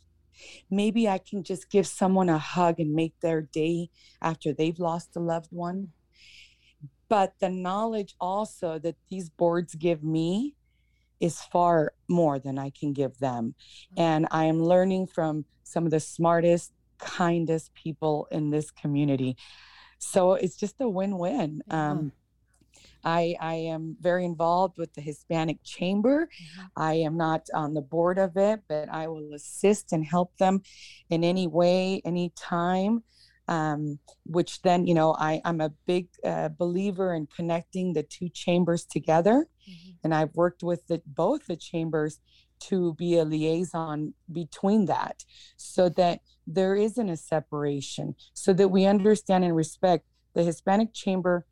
Maybe 0.71 1.09
I 1.09 1.19
can 1.19 1.43
just 1.43 1.71
give 1.71 1.87
someone 1.87 2.29
a 2.29 2.39
hug 2.39 2.81
and 2.81 2.95
make 2.95 3.15
their 3.21 3.43
day 3.43 3.91
after 4.21 4.53
they've 4.53 4.79
lost 4.79 5.17
a 5.17 5.21
loved 5.21 5.49
one. 5.51 5.89
But 7.12 7.35
the 7.40 7.51
knowledge 7.51 8.14
also 8.18 8.79
that 8.79 8.96
these 9.11 9.29
boards 9.29 9.75
give 9.75 10.03
me 10.03 10.55
is 11.20 11.42
far 11.42 11.92
more 12.09 12.38
than 12.38 12.59
I 12.59 12.70
can 12.70 12.94
give 12.94 13.18
them. 13.18 13.55
And 13.98 14.27
I 14.31 14.46
am 14.46 14.62
learning 14.62 15.09
from 15.09 15.44
some 15.62 15.85
of 15.85 15.90
the 15.90 16.01
smartest, 16.01 16.72
kindest 16.98 17.75
people 17.75 18.29
in 18.31 18.48
this 18.48 18.70
community. 18.70 19.37
So 19.98 20.33
it's 20.33 20.57
just 20.57 20.77
a 20.81 20.88
win 20.88 21.18
win. 21.18 21.61
Um, 21.68 22.12
I, 23.05 23.37
I 23.38 23.55
am 23.55 23.94
very 24.01 24.25
involved 24.25 24.79
with 24.79 24.94
the 24.94 25.03
Hispanic 25.03 25.62
Chamber. 25.62 26.29
Mm-hmm. 26.29 26.66
I 26.79 26.94
am 26.94 27.18
not 27.18 27.46
on 27.53 27.75
the 27.75 27.83
board 27.83 28.16
of 28.16 28.38
it, 28.38 28.61
but 28.68 28.88
I 28.88 29.09
will 29.09 29.35
assist 29.35 29.92
and 29.92 30.03
help 30.03 30.35
them 30.38 30.62
in 31.11 31.25
any 31.25 31.46
way, 31.46 32.01
any 32.07 32.33
time. 32.37 33.03
Um, 33.48 33.98
which 34.24 34.62
then, 34.62 34.87
you 34.87 34.94
know, 34.94 35.14
I, 35.18 35.40
I'm 35.44 35.61
a 35.61 35.72
big 35.85 36.09
uh, 36.24 36.48
believer 36.48 37.12
in 37.12 37.26
connecting 37.26 37.92
the 37.92 38.05
two 38.05 38.28
chambers 38.28 38.85
together. 38.85 39.48
Mm-hmm. 39.68 39.90
And 40.05 40.14
I've 40.14 40.35
worked 40.35 40.62
with 40.62 40.87
the, 40.87 41.02
both 41.05 41.46
the 41.46 41.57
chambers 41.57 42.20
to 42.61 42.94
be 42.94 43.18
a 43.18 43.24
liaison 43.24 44.14
between 44.31 44.87
that 44.87 45.24
so 45.57 45.88
that 45.90 46.20
there 46.46 46.76
isn't 46.76 47.09
a 47.09 47.16
separation, 47.16 48.14
so 48.33 48.52
that 48.52 48.68
we 48.68 48.87
understand 48.87 49.44
and 49.44 49.57
respect 49.57 50.07
the 50.35 50.44
Hispanic 50.44 50.94
Chamber 50.94 51.44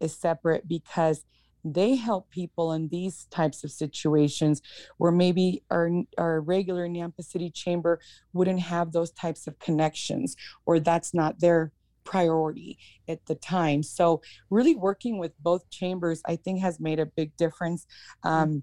is 0.00 0.14
separate 0.14 0.68
because 0.68 1.24
they 1.64 1.94
help 1.94 2.30
people 2.30 2.72
in 2.72 2.88
these 2.88 3.26
types 3.30 3.62
of 3.64 3.70
situations 3.70 4.62
where 4.98 5.12
maybe 5.12 5.62
our, 5.70 5.90
our 6.18 6.40
regular 6.40 6.88
Nampa 6.88 7.22
City 7.22 7.50
Chamber 7.50 8.00
wouldn't 8.32 8.60
have 8.60 8.92
those 8.92 9.12
types 9.12 9.46
of 9.46 9.58
connections 9.58 10.36
or 10.66 10.80
that's 10.80 11.14
not 11.14 11.40
their 11.40 11.72
priority 12.04 12.78
at 13.08 13.24
the 13.26 13.34
time. 13.34 13.82
So, 13.82 14.22
really 14.50 14.74
working 14.74 15.18
with 15.18 15.32
both 15.38 15.68
chambers, 15.70 16.20
I 16.26 16.36
think, 16.36 16.60
has 16.60 16.80
made 16.80 16.98
a 16.98 17.06
big 17.06 17.36
difference 17.36 17.86
um, 18.24 18.62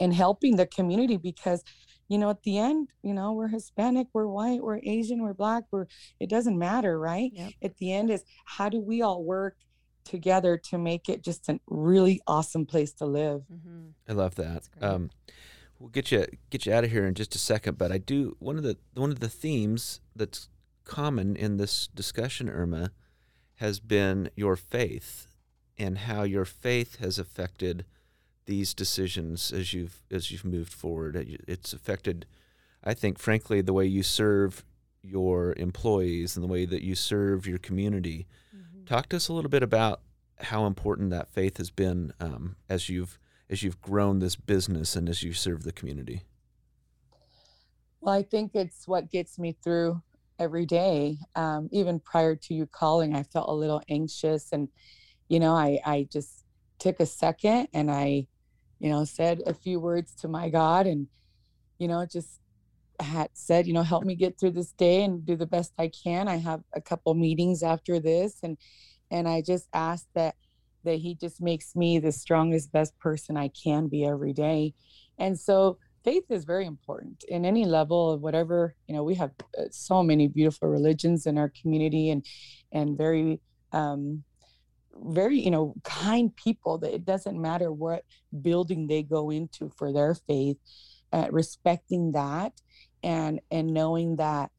in 0.00 0.12
helping 0.12 0.56
the 0.56 0.66
community 0.66 1.16
because. 1.16 1.62
You 2.06 2.18
know, 2.18 2.28
at 2.28 2.42
the 2.42 2.58
end, 2.58 2.90
you 3.02 3.14
know, 3.14 3.32
we're 3.32 3.48
Hispanic, 3.48 4.08
we're 4.12 4.26
white, 4.26 4.62
we're 4.62 4.78
Asian, 4.82 5.22
we're 5.22 5.32
black, 5.32 5.64
we're, 5.70 5.86
it 6.20 6.28
doesn't 6.28 6.58
matter, 6.58 6.98
right? 6.98 7.30
Yep. 7.32 7.52
At 7.62 7.76
the 7.78 7.94
end 7.94 8.10
is 8.10 8.24
how 8.44 8.68
do 8.68 8.78
we 8.78 9.00
all 9.00 9.24
work 9.24 9.56
together 10.04 10.56
to 10.56 10.78
make 10.78 11.08
it 11.08 11.22
just 11.22 11.48
a 11.48 11.60
really 11.66 12.20
awesome 12.26 12.66
place 12.66 12.92
to 12.94 13.06
live. 13.06 13.42
Mm-hmm. 13.52 13.88
I 14.08 14.12
love 14.12 14.34
that. 14.36 14.68
Um, 14.80 15.10
we'll 15.78 15.90
get 15.90 16.10
you 16.12 16.26
get 16.50 16.66
you 16.66 16.72
out 16.72 16.84
of 16.84 16.90
here 16.90 17.06
in 17.06 17.14
just 17.14 17.34
a 17.34 17.38
second, 17.38 17.78
but 17.78 17.92
I 17.92 17.98
do 17.98 18.36
one 18.38 18.56
of 18.56 18.62
the 18.62 18.76
one 18.94 19.10
of 19.10 19.20
the 19.20 19.28
themes 19.28 20.00
that's 20.14 20.48
common 20.84 21.36
in 21.36 21.56
this 21.56 21.88
discussion, 21.88 22.48
Irma, 22.48 22.90
has 23.56 23.80
been 23.80 24.30
your 24.36 24.56
faith 24.56 25.26
and 25.78 25.98
how 25.98 26.22
your 26.22 26.44
faith 26.44 26.96
has 26.96 27.18
affected 27.18 27.84
these 28.46 28.74
decisions 28.74 29.52
as 29.52 29.72
you've 29.72 30.02
as 30.10 30.30
you've 30.30 30.44
moved 30.44 30.72
forward. 30.72 31.16
It's 31.48 31.72
affected, 31.72 32.26
I 32.82 32.94
think, 32.94 33.18
frankly, 33.18 33.60
the 33.60 33.72
way 33.72 33.86
you 33.86 34.02
serve 34.02 34.64
your 35.02 35.54
employees 35.56 36.36
and 36.36 36.42
the 36.42 36.48
way 36.48 36.64
that 36.64 36.82
you 36.82 36.94
serve 36.94 37.46
your 37.46 37.58
community 37.58 38.26
Talk 38.86 39.08
to 39.10 39.16
us 39.16 39.28
a 39.28 39.32
little 39.32 39.50
bit 39.50 39.62
about 39.62 40.00
how 40.38 40.66
important 40.66 41.10
that 41.10 41.30
faith 41.30 41.56
has 41.56 41.70
been 41.70 42.12
um, 42.20 42.56
as 42.68 42.88
you've 42.88 43.18
as 43.48 43.62
you've 43.62 43.80
grown 43.80 44.18
this 44.18 44.36
business 44.36 44.96
and 44.96 45.08
as 45.08 45.22
you 45.22 45.32
serve 45.32 45.64
the 45.64 45.72
community. 45.72 46.22
Well, 48.00 48.14
I 48.14 48.22
think 48.22 48.54
it's 48.54 48.88
what 48.88 49.10
gets 49.10 49.38
me 49.38 49.56
through 49.62 50.02
every 50.38 50.66
day. 50.66 51.18
Um, 51.34 51.68
even 51.72 52.00
prior 52.00 52.36
to 52.36 52.54
you 52.54 52.66
calling, 52.66 53.14
I 53.14 53.22
felt 53.22 53.48
a 53.48 53.52
little 53.52 53.82
anxious, 53.88 54.52
and 54.52 54.68
you 55.28 55.40
know, 55.40 55.54
I 55.54 55.80
I 55.84 56.08
just 56.10 56.44
took 56.78 57.00
a 57.00 57.06
second 57.06 57.68
and 57.72 57.90
I, 57.90 58.26
you 58.80 58.90
know, 58.90 59.04
said 59.04 59.40
a 59.46 59.54
few 59.54 59.80
words 59.80 60.14
to 60.16 60.28
my 60.28 60.50
God, 60.50 60.86
and 60.86 61.06
you 61.78 61.88
know, 61.88 62.04
just 62.04 62.40
had 63.00 63.28
said, 63.34 63.66
you 63.66 63.72
know, 63.72 63.82
help 63.82 64.04
me 64.04 64.14
get 64.14 64.38
through 64.38 64.52
this 64.52 64.72
day 64.72 65.02
and 65.04 65.24
do 65.24 65.36
the 65.36 65.46
best 65.46 65.72
I 65.78 65.88
can. 65.88 66.28
I 66.28 66.36
have 66.36 66.62
a 66.74 66.80
couple 66.80 67.14
meetings 67.14 67.62
after 67.62 68.00
this 68.00 68.38
and 68.42 68.56
and 69.10 69.28
I 69.28 69.42
just 69.42 69.68
ask 69.72 70.06
that 70.14 70.34
that 70.84 70.96
he 70.96 71.14
just 71.14 71.40
makes 71.40 71.74
me 71.74 71.98
the 71.98 72.12
strongest 72.12 72.70
best 72.72 72.98
person 72.98 73.36
I 73.36 73.48
can 73.48 73.88
be 73.88 74.04
every 74.04 74.32
day. 74.34 74.74
And 75.18 75.38
so 75.38 75.78
faith 76.04 76.24
is 76.28 76.44
very 76.44 76.66
important 76.66 77.24
in 77.28 77.46
any 77.46 77.64
level 77.64 78.12
of 78.12 78.20
whatever, 78.20 78.74
you 78.86 78.94
know, 78.94 79.02
we 79.02 79.14
have 79.14 79.30
uh, 79.58 79.64
so 79.70 80.02
many 80.02 80.28
beautiful 80.28 80.68
religions 80.68 81.26
in 81.26 81.38
our 81.38 81.50
community 81.60 82.10
and 82.10 82.24
and 82.72 82.98
very 82.98 83.40
um 83.72 84.22
very 84.96 85.40
you 85.40 85.50
know 85.50 85.74
kind 85.82 86.34
people 86.36 86.78
that 86.78 86.94
it 86.94 87.04
doesn't 87.04 87.40
matter 87.40 87.72
what 87.72 88.04
building 88.42 88.86
they 88.86 89.02
go 89.02 89.30
into 89.30 89.70
for 89.76 89.92
their 89.92 90.14
faith 90.14 90.56
uh, 91.12 91.28
respecting 91.30 92.12
that 92.12 92.52
and 93.04 93.40
and 93.52 93.72
knowing 93.72 94.16
that 94.16 94.50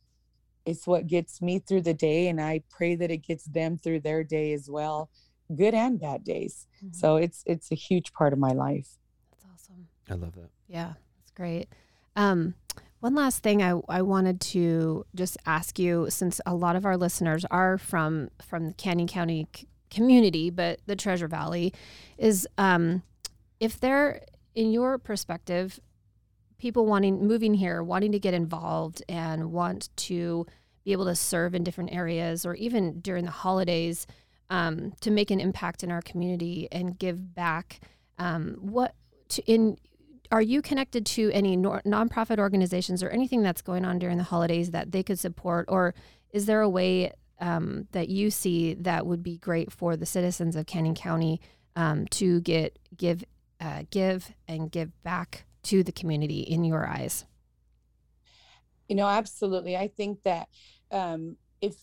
it's 0.65 0.88
what 0.88 1.08
gets 1.08 1.41
me 1.41 1.60
through 1.60 1.81
the 1.81 1.93
day 1.93 2.27
and 2.29 2.39
i 2.39 2.62
pray 2.69 2.95
that 2.95 3.12
it 3.12 3.17
gets 3.17 3.43
them 3.45 3.77
through 3.77 3.99
their 3.99 4.23
day 4.23 4.53
as 4.53 4.69
well 4.69 5.10
good 5.53 5.73
and 5.73 5.99
bad 5.99 6.23
days. 6.23 6.67
Mm-hmm. 6.77 6.93
so 6.93 7.17
it's 7.17 7.43
it's 7.45 7.71
a 7.71 7.75
huge 7.75 8.13
part 8.13 8.34
of 8.34 8.39
my 8.39 8.51
life. 8.51 8.97
That's 9.31 9.45
awesome. 9.53 9.88
I 10.10 10.13
love 10.15 10.34
that. 10.36 10.49
Yeah 10.67 10.93
that's 11.19 11.31
great. 11.36 11.67
Um 12.15 12.55
one 12.99 13.13
last 13.13 13.43
thing 13.43 13.62
I, 13.62 13.79
I 13.88 14.01
wanted 14.01 14.41
to 14.41 15.05
just 15.13 15.38
ask 15.45 15.77
you 15.77 16.08
since 16.10 16.41
a 16.45 16.55
lot 16.55 16.75
of 16.75 16.86
our 16.86 16.97
listeners 16.97 17.45
are 17.51 17.77
from 17.77 18.29
from 18.41 18.67
the 18.67 18.73
canyon 18.73 19.08
county 19.08 19.47
c- 19.55 19.67
community 19.91 20.49
but 20.49 20.79
the 20.88 20.95
treasure 20.95 21.27
valley 21.27 21.73
is 22.17 22.47
um 22.58 23.03
if 23.60 23.79
they're 23.79 24.21
in 24.55 24.71
your 24.71 24.97
perspective 24.97 25.79
people 26.57 26.85
wanting 26.85 27.27
moving 27.27 27.53
here, 27.53 27.83
wanting 27.83 28.11
to 28.11 28.19
get 28.19 28.33
involved 28.33 29.03
and 29.09 29.51
want 29.51 29.89
to 29.97 30.45
be 30.83 30.91
able 30.91 31.05
to 31.05 31.15
serve 31.15 31.55
in 31.55 31.63
different 31.63 31.93
areas 31.93 32.45
or 32.45 32.55
even 32.55 32.99
during 33.01 33.25
the 33.25 33.31
holidays 33.31 34.05
um, 34.49 34.93
to 35.01 35.11
make 35.11 35.31
an 35.31 35.39
impact 35.39 35.83
in 35.83 35.91
our 35.91 36.01
community 36.01 36.67
and 36.71 36.97
give 36.99 37.33
back. 37.33 37.79
Um, 38.17 38.57
what 38.59 38.93
to, 39.29 39.43
in 39.43 39.77
are 40.31 40.41
you 40.41 40.61
connected 40.61 41.05
to 41.05 41.31
any 41.31 41.55
no, 41.55 41.79
nonprofit 41.85 42.39
organizations 42.39 43.03
or 43.03 43.09
anything 43.09 43.43
that's 43.43 43.61
going 43.61 43.85
on 43.85 43.99
during 43.99 44.17
the 44.17 44.23
holidays 44.23 44.71
that 44.71 44.91
they 44.91 45.03
could 45.03 45.19
support, 45.19 45.65
or 45.67 45.93
is 46.31 46.45
there 46.45 46.61
a 46.61 46.69
way 46.69 47.11
um, 47.39 47.87
that 47.91 48.09
you 48.09 48.31
see 48.31 48.73
that 48.75 49.05
would 49.05 49.21
be 49.21 49.37
great 49.37 49.71
for 49.71 49.95
the 49.95 50.05
citizens 50.05 50.55
of 50.55 50.65
Canyon 50.65 50.95
County 50.95 51.41
um, 51.75 52.07
to 52.07 52.41
get 52.41 52.77
give 52.95 53.23
uh, 53.59 53.83
give 53.89 54.33
and 54.47 54.71
give 54.71 54.91
back 55.03 55.45
to 55.65 55.84
the 55.84 55.91
community 55.91 56.39
in 56.39 56.63
your 56.63 56.88
eyes? 56.88 57.25
You 58.88 58.95
know, 58.95 59.08
absolutely. 59.08 59.75
I 59.75 59.88
think 59.88 60.19
that 60.23 60.47
um, 60.91 61.38
if 61.62 61.75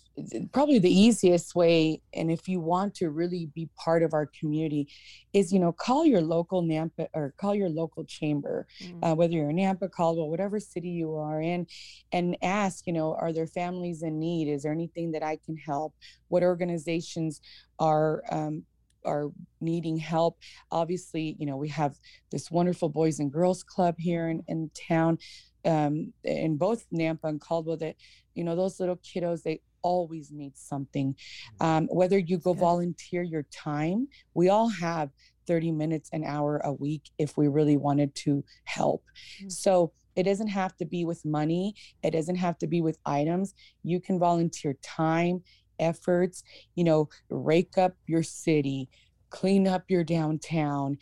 probably 0.53 0.79
the 0.79 0.93
easiest 0.93 1.55
way 1.55 2.01
and 2.13 2.31
if 2.31 2.47
you 2.47 2.61
want 2.61 2.95
to 2.95 3.11
really 3.11 3.49
be 3.55 3.69
part 3.77 4.03
of 4.03 4.13
our 4.13 4.29
community 4.39 4.87
is 5.33 5.53
you 5.53 5.59
know 5.59 5.73
call 5.73 6.05
your 6.05 6.21
local 6.21 6.63
nampa 6.63 7.07
or 7.15 7.35
call 7.39 7.55
your 7.55 7.71
local 7.71 8.05
chamber 8.05 8.67
mm. 8.83 8.99
uh, 9.03 9.15
whether 9.15 9.33
you're 9.33 9.49
in 9.49 9.57
nampa 9.57 9.91
caldwell 9.91 10.29
whatever 10.29 10.61
city 10.61 10.91
you 10.91 11.17
are 11.17 11.41
in 11.41 11.67
and 12.13 12.37
ask 12.43 12.87
you 12.87 12.93
know 12.93 13.15
are 13.15 13.33
there 13.33 13.47
families 13.47 14.03
in 14.03 14.19
need 14.19 14.47
is 14.47 14.63
there 14.63 14.73
anything 14.73 15.11
that 15.11 15.23
i 15.23 15.39
can 15.45 15.57
help 15.57 15.95
what 16.29 16.43
organizations 16.43 17.41
are 17.79 18.23
um, 18.31 18.63
are 19.05 19.31
needing 19.61 19.97
help. 19.97 20.39
Obviously 20.71 21.37
you 21.39 21.47
know 21.47 21.57
we 21.57 21.69
have 21.69 21.99
this 22.31 22.51
wonderful 22.51 22.89
boys 22.89 23.19
and 23.21 23.33
girls 23.33 23.63
club 23.63 23.97
here 23.99 24.29
in, 24.29 24.43
in 24.49 24.71
town 24.89 25.19
um, 25.65 26.13
in 26.25 26.57
both 26.57 26.87
nampa 26.93 27.25
and 27.25 27.41
caldwell 27.41 27.77
that 27.77 27.97
you 28.35 28.45
know 28.45 28.57
those 28.57 28.81
little 28.81 28.97
kiddos 28.97 29.43
they 29.43 29.61
always 29.83 30.31
need 30.31 30.57
something. 30.57 31.15
Mm-hmm. 31.15 31.67
um, 31.67 31.89
whether 31.91 32.19
you 32.19 32.39
go 32.39 32.53
volunteer 32.53 33.23
your 33.23 33.45
time 33.53 34.09
we 34.35 34.49
all 34.49 34.69
have 34.69 35.11
30 35.49 35.73
minutes 35.73 36.09
an 36.13 36.23
hour 36.25 36.59
a 36.65 36.73
week 36.73 37.11
if 37.19 37.37
we 37.37 37.49
really 37.49 37.77
wanted 37.77 38.15
to 38.15 38.45
help. 38.65 39.05
Mm-hmm. 39.39 39.49
so 39.49 39.93
it 40.15 40.25
doesn't 40.25 40.49
have 40.49 40.77
to 40.77 40.85
be 40.85 41.05
with 41.05 41.25
money 41.25 41.75
it 42.03 42.11
doesn't 42.11 42.37
have 42.37 42.59
to 42.59 42.67
be 42.67 42.81
with 42.81 42.99
items. 43.07 43.55
You 43.83 44.01
can 44.01 44.19
volunteer 44.19 44.75
time 44.83 45.43
efforts 45.83 46.43
you 46.75 46.85
know 46.85 47.09
rake 47.29 47.77
up 47.77 47.95
your 48.07 48.23
city 48.23 48.89
clean 49.31 49.67
up 49.67 49.85
your 49.89 50.05
downtown 50.05 50.97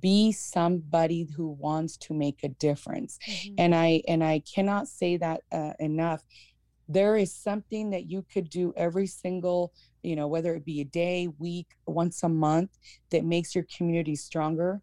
be 0.00 0.32
somebody 0.32 1.28
who 1.36 1.48
wants 1.48 1.96
to 1.96 2.14
make 2.14 2.42
a 2.42 2.48
difference 2.48 3.18
mm-hmm. 3.28 3.54
and 3.58 3.74
i 3.74 4.02
and 4.08 4.24
i 4.24 4.42
cannot 4.54 4.88
say 4.88 5.16
that 5.16 5.42
uh, 5.52 5.72
enough 5.78 6.22
there 6.88 7.16
is 7.16 7.32
something 7.32 7.90
that 7.90 8.08
you 8.08 8.24
could 8.32 8.48
do 8.48 8.72
every 8.76 9.06
single 9.06 9.72
you 10.02 10.16
know 10.16 10.26
whether 10.26 10.54
it 10.54 10.64
be 10.64 10.80
a 10.80 10.84
day 10.84 11.28
week 11.38 11.68
once 11.86 12.22
a 12.22 12.28
month 12.28 12.78
that 13.10 13.24
makes 13.24 13.54
your 13.54 13.64
community 13.76 14.16
stronger 14.16 14.80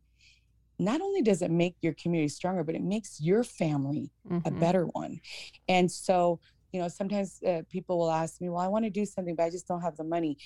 not 0.80 1.02
only 1.02 1.22
does 1.22 1.42
it 1.42 1.52
make 1.52 1.76
your 1.82 1.94
community 1.94 2.30
stronger 2.30 2.64
but 2.64 2.76
it 2.76 2.84
makes 2.84 3.20
your 3.22 3.44
family 3.44 4.12
mm-hmm. 4.30 4.48
a 4.48 4.52
better 4.52 4.86
one 4.88 5.20
and 5.68 5.92
so 5.92 6.40
you 6.74 6.82
know 6.82 6.88
sometimes 6.88 7.42
uh, 7.48 7.62
people 7.70 7.98
will 7.98 8.12
ask 8.12 8.42
me 8.42 8.50
well 8.50 8.60
i 8.60 8.68
want 8.68 8.84
to 8.84 8.90
do 8.90 9.06
something 9.06 9.36
but 9.36 9.44
i 9.44 9.50
just 9.50 9.68
don't 9.68 9.82
have 9.82 9.96
the 9.96 10.04
money 10.04 10.38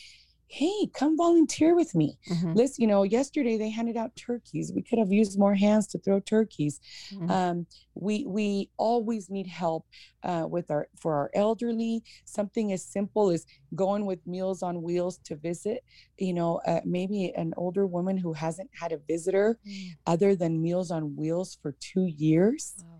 hey 0.49 0.87
come 0.93 1.17
volunteer 1.17 1.75
with 1.75 1.93
me 1.93 2.17
mm-hmm. 2.29 2.53
listen 2.53 2.81
you 2.81 2.87
know 2.87 3.03
yesterday 3.03 3.57
they 3.57 3.69
handed 3.69 3.97
out 3.97 4.15
turkeys 4.15 4.71
we 4.73 4.81
could 4.81 4.97
have 4.97 5.11
used 5.11 5.37
more 5.37 5.53
hands 5.53 5.87
to 5.87 5.99
throw 5.99 6.21
turkeys 6.21 6.79
mm-hmm. 7.11 7.29
um, 7.29 7.67
we 7.95 8.23
we 8.25 8.69
always 8.77 9.29
need 9.29 9.45
help 9.45 9.85
uh, 10.23 10.45
with 10.49 10.71
our 10.71 10.87
for 10.97 11.15
our 11.15 11.29
elderly 11.33 12.01
something 12.23 12.71
as 12.71 12.83
simple 12.83 13.29
as 13.29 13.45
going 13.75 14.05
with 14.05 14.25
meals 14.25 14.63
on 14.63 14.81
wheels 14.81 15.19
to 15.25 15.35
visit 15.35 15.83
you 16.17 16.33
know 16.33 16.61
uh, 16.65 16.79
maybe 16.85 17.33
an 17.35 17.53
older 17.57 17.85
woman 17.85 18.17
who 18.17 18.31
hasn't 18.31 18.69
had 18.79 18.93
a 18.93 18.99
visitor 19.05 19.59
mm. 19.67 19.89
other 20.05 20.33
than 20.33 20.61
meals 20.61 20.91
on 20.91 21.13
wheels 21.17 21.57
for 21.61 21.75
two 21.81 22.05
years 22.05 22.75
wow. 22.79 22.99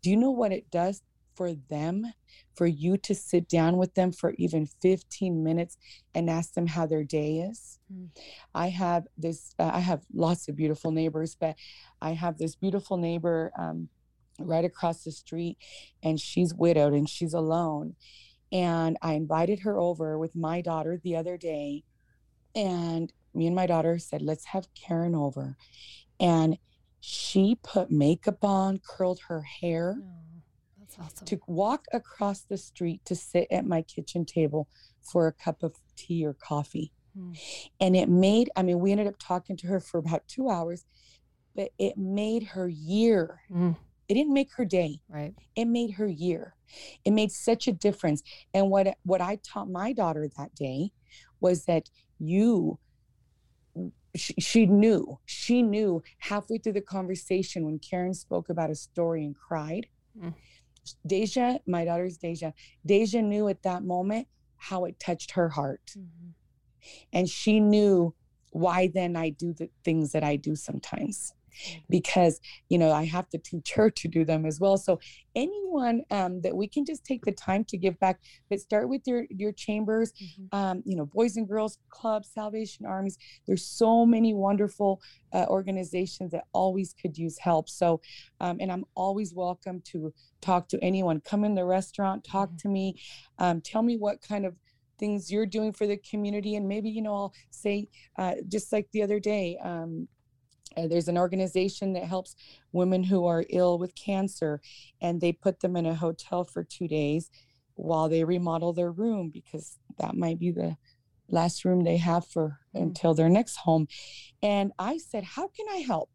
do 0.00 0.10
you 0.10 0.16
know 0.16 0.30
what 0.30 0.50
it 0.50 0.70
does 0.70 1.02
for 1.36 1.52
them 1.68 2.06
for 2.54 2.66
you 2.66 2.96
to 2.96 3.14
sit 3.14 3.48
down 3.48 3.76
with 3.76 3.94
them 3.94 4.12
for 4.12 4.34
even 4.38 4.66
15 4.66 5.44
minutes 5.44 5.76
and 6.14 6.30
ask 6.30 6.54
them 6.54 6.66
how 6.66 6.86
their 6.86 7.04
day 7.04 7.38
is. 7.38 7.78
Mm. 7.92 8.08
I 8.54 8.68
have 8.68 9.04
this, 9.16 9.54
uh, 9.58 9.70
I 9.72 9.80
have 9.80 10.02
lots 10.12 10.48
of 10.48 10.56
beautiful 10.56 10.90
neighbors, 10.90 11.36
but 11.38 11.56
I 12.00 12.12
have 12.12 12.38
this 12.38 12.56
beautiful 12.56 12.96
neighbor 12.96 13.52
um, 13.58 13.88
right 14.40 14.64
across 14.64 15.04
the 15.04 15.12
street, 15.12 15.58
and 16.02 16.18
she's 16.18 16.54
widowed 16.54 16.94
and 16.94 17.08
she's 17.08 17.34
alone. 17.34 17.94
And 18.50 18.96
I 19.02 19.12
invited 19.14 19.60
her 19.60 19.78
over 19.78 20.18
with 20.18 20.34
my 20.34 20.60
daughter 20.62 20.98
the 21.02 21.16
other 21.16 21.36
day. 21.36 21.84
And 22.54 23.12
me 23.34 23.46
and 23.46 23.56
my 23.56 23.66
daughter 23.66 23.98
said, 23.98 24.22
let's 24.22 24.46
have 24.46 24.68
Karen 24.74 25.14
over. 25.14 25.56
And 26.18 26.56
she 27.00 27.58
put 27.62 27.90
makeup 27.90 28.42
on, 28.42 28.80
curled 28.86 29.20
her 29.28 29.42
hair. 29.42 29.98
Oh 30.00 30.35
awesome. 31.00 31.26
to 31.26 31.40
walk 31.46 31.86
across 31.92 32.42
the 32.42 32.56
street 32.56 33.04
to 33.04 33.14
sit 33.14 33.46
at 33.50 33.66
my 33.66 33.82
kitchen 33.82 34.24
table 34.24 34.68
for 35.02 35.26
a 35.26 35.32
cup 35.32 35.62
of 35.62 35.74
tea 35.96 36.24
or 36.24 36.34
coffee. 36.34 36.92
Mm. 37.18 37.38
And 37.80 37.96
it 37.96 38.08
made, 38.08 38.50
I 38.56 38.62
mean, 38.62 38.80
we 38.80 38.92
ended 38.92 39.06
up 39.06 39.18
talking 39.18 39.56
to 39.58 39.66
her 39.68 39.80
for 39.80 39.98
about 39.98 40.26
two 40.28 40.50
hours, 40.50 40.84
but 41.54 41.70
it 41.78 41.96
made 41.96 42.42
her 42.44 42.68
year. 42.68 43.40
Mm. 43.50 43.76
It 44.08 44.14
didn't 44.14 44.34
make 44.34 44.52
her 44.56 44.64
day. 44.64 45.00
Right. 45.08 45.34
It 45.54 45.64
made 45.66 45.92
her 45.92 46.06
year. 46.06 46.54
It 47.04 47.12
made 47.12 47.32
such 47.32 47.66
a 47.66 47.72
difference. 47.72 48.22
And 48.54 48.70
what 48.70 48.96
what 49.02 49.20
I 49.20 49.38
taught 49.42 49.68
my 49.68 49.92
daughter 49.92 50.28
that 50.36 50.54
day 50.54 50.92
was 51.40 51.64
that 51.64 51.90
you 52.18 52.78
she, 54.14 54.34
she 54.38 54.66
knew 54.66 55.18
she 55.26 55.60
knew 55.62 56.02
halfway 56.18 56.58
through 56.58 56.74
the 56.74 56.80
conversation 56.80 57.64
when 57.64 57.78
Karen 57.78 58.14
spoke 58.14 58.48
about 58.48 58.70
a 58.70 58.76
story 58.76 59.24
and 59.24 59.34
cried. 59.36 59.86
Mm 60.20 60.34
Deja, 61.06 61.58
my 61.66 61.84
daughter's 61.84 62.16
Deja, 62.16 62.52
Deja 62.84 63.20
knew 63.20 63.48
at 63.48 63.62
that 63.62 63.82
moment 63.84 64.28
how 64.56 64.84
it 64.84 64.98
touched 64.98 65.32
her 65.32 65.48
heart. 65.48 65.92
Mm-hmm. 65.96 66.30
And 67.12 67.28
she 67.28 67.60
knew 67.60 68.14
why 68.50 68.88
then 68.92 69.16
I 69.16 69.30
do 69.30 69.52
the 69.52 69.68
things 69.84 70.12
that 70.12 70.24
I 70.24 70.36
do 70.36 70.56
sometimes 70.56 71.32
because 71.88 72.40
you 72.68 72.78
know 72.78 72.92
i 72.92 73.04
have 73.04 73.28
to 73.28 73.38
teach 73.38 73.72
her 73.72 73.90
to 73.90 74.08
do 74.08 74.24
them 74.24 74.46
as 74.46 74.60
well. 74.60 74.76
So 74.76 75.00
anyone 75.34 76.02
um, 76.10 76.40
that 76.40 76.56
we 76.56 76.66
can 76.66 76.84
just 76.84 77.04
take 77.04 77.24
the 77.24 77.32
time 77.32 77.64
to 77.64 77.76
give 77.76 77.98
back 77.98 78.20
but 78.48 78.60
start 78.60 78.88
with 78.88 79.02
your 79.06 79.24
your 79.30 79.52
chambers 79.52 80.12
mm-hmm. 80.12 80.58
um, 80.58 80.82
you 80.84 80.96
know 80.96 81.06
boys 81.06 81.36
and 81.36 81.48
girls 81.48 81.78
clubs 81.90 82.30
salvation 82.32 82.86
armies. 82.86 83.18
There's 83.46 83.64
so 83.64 84.06
many 84.06 84.34
wonderful 84.34 85.00
uh, 85.32 85.46
organizations 85.48 86.32
that 86.32 86.44
always 86.52 86.94
could 87.00 87.16
use 87.16 87.38
help. 87.38 87.68
So 87.68 88.00
um, 88.40 88.58
and 88.60 88.70
i'm 88.72 88.84
always 88.94 89.34
welcome 89.34 89.80
to 89.92 90.12
talk 90.40 90.68
to 90.68 90.82
anyone. 90.82 91.20
Come 91.20 91.44
in 91.44 91.54
the 91.54 91.64
restaurant 91.64 92.24
talk 92.24 92.48
mm-hmm. 92.48 92.56
to 92.58 92.68
me. 92.68 93.00
Um, 93.38 93.60
tell 93.60 93.82
me 93.82 93.96
what 93.96 94.22
kind 94.22 94.46
of 94.46 94.54
things 94.98 95.30
you're 95.30 95.46
doing 95.46 95.72
for 95.72 95.86
the 95.86 95.98
community. 95.98 96.56
And 96.56 96.66
maybe 96.66 96.88
you 96.88 97.02
know 97.02 97.14
i'll 97.14 97.34
say 97.50 97.88
uh, 98.18 98.34
just 98.48 98.72
like 98.72 98.88
the 98.92 99.02
other 99.02 99.20
day 99.20 99.58
um, 99.62 100.08
uh, 100.76 100.86
there's 100.86 101.08
an 101.08 101.18
organization 101.18 101.92
that 101.94 102.04
helps 102.04 102.36
women 102.72 103.02
who 103.02 103.26
are 103.26 103.44
ill 103.50 103.78
with 103.78 103.94
cancer, 103.94 104.60
and 105.00 105.20
they 105.20 105.32
put 105.32 105.60
them 105.60 105.76
in 105.76 105.86
a 105.86 105.94
hotel 105.94 106.44
for 106.44 106.62
two 106.62 106.88
days 106.88 107.30
while 107.74 108.08
they 108.08 108.24
remodel 108.24 108.72
their 108.72 108.90
room 108.90 109.30
because 109.30 109.78
that 109.98 110.14
might 110.14 110.38
be 110.38 110.50
the 110.50 110.76
last 111.28 111.64
room 111.64 111.84
they 111.84 111.96
have 111.96 112.26
for 112.26 112.58
mm. 112.74 112.82
until 112.82 113.14
their 113.14 113.28
next 113.28 113.56
home. 113.56 113.86
And 114.42 114.72
I 114.78 114.98
said, 114.98 115.24
How 115.24 115.48
can 115.48 115.66
I 115.70 115.78
help? 115.78 116.10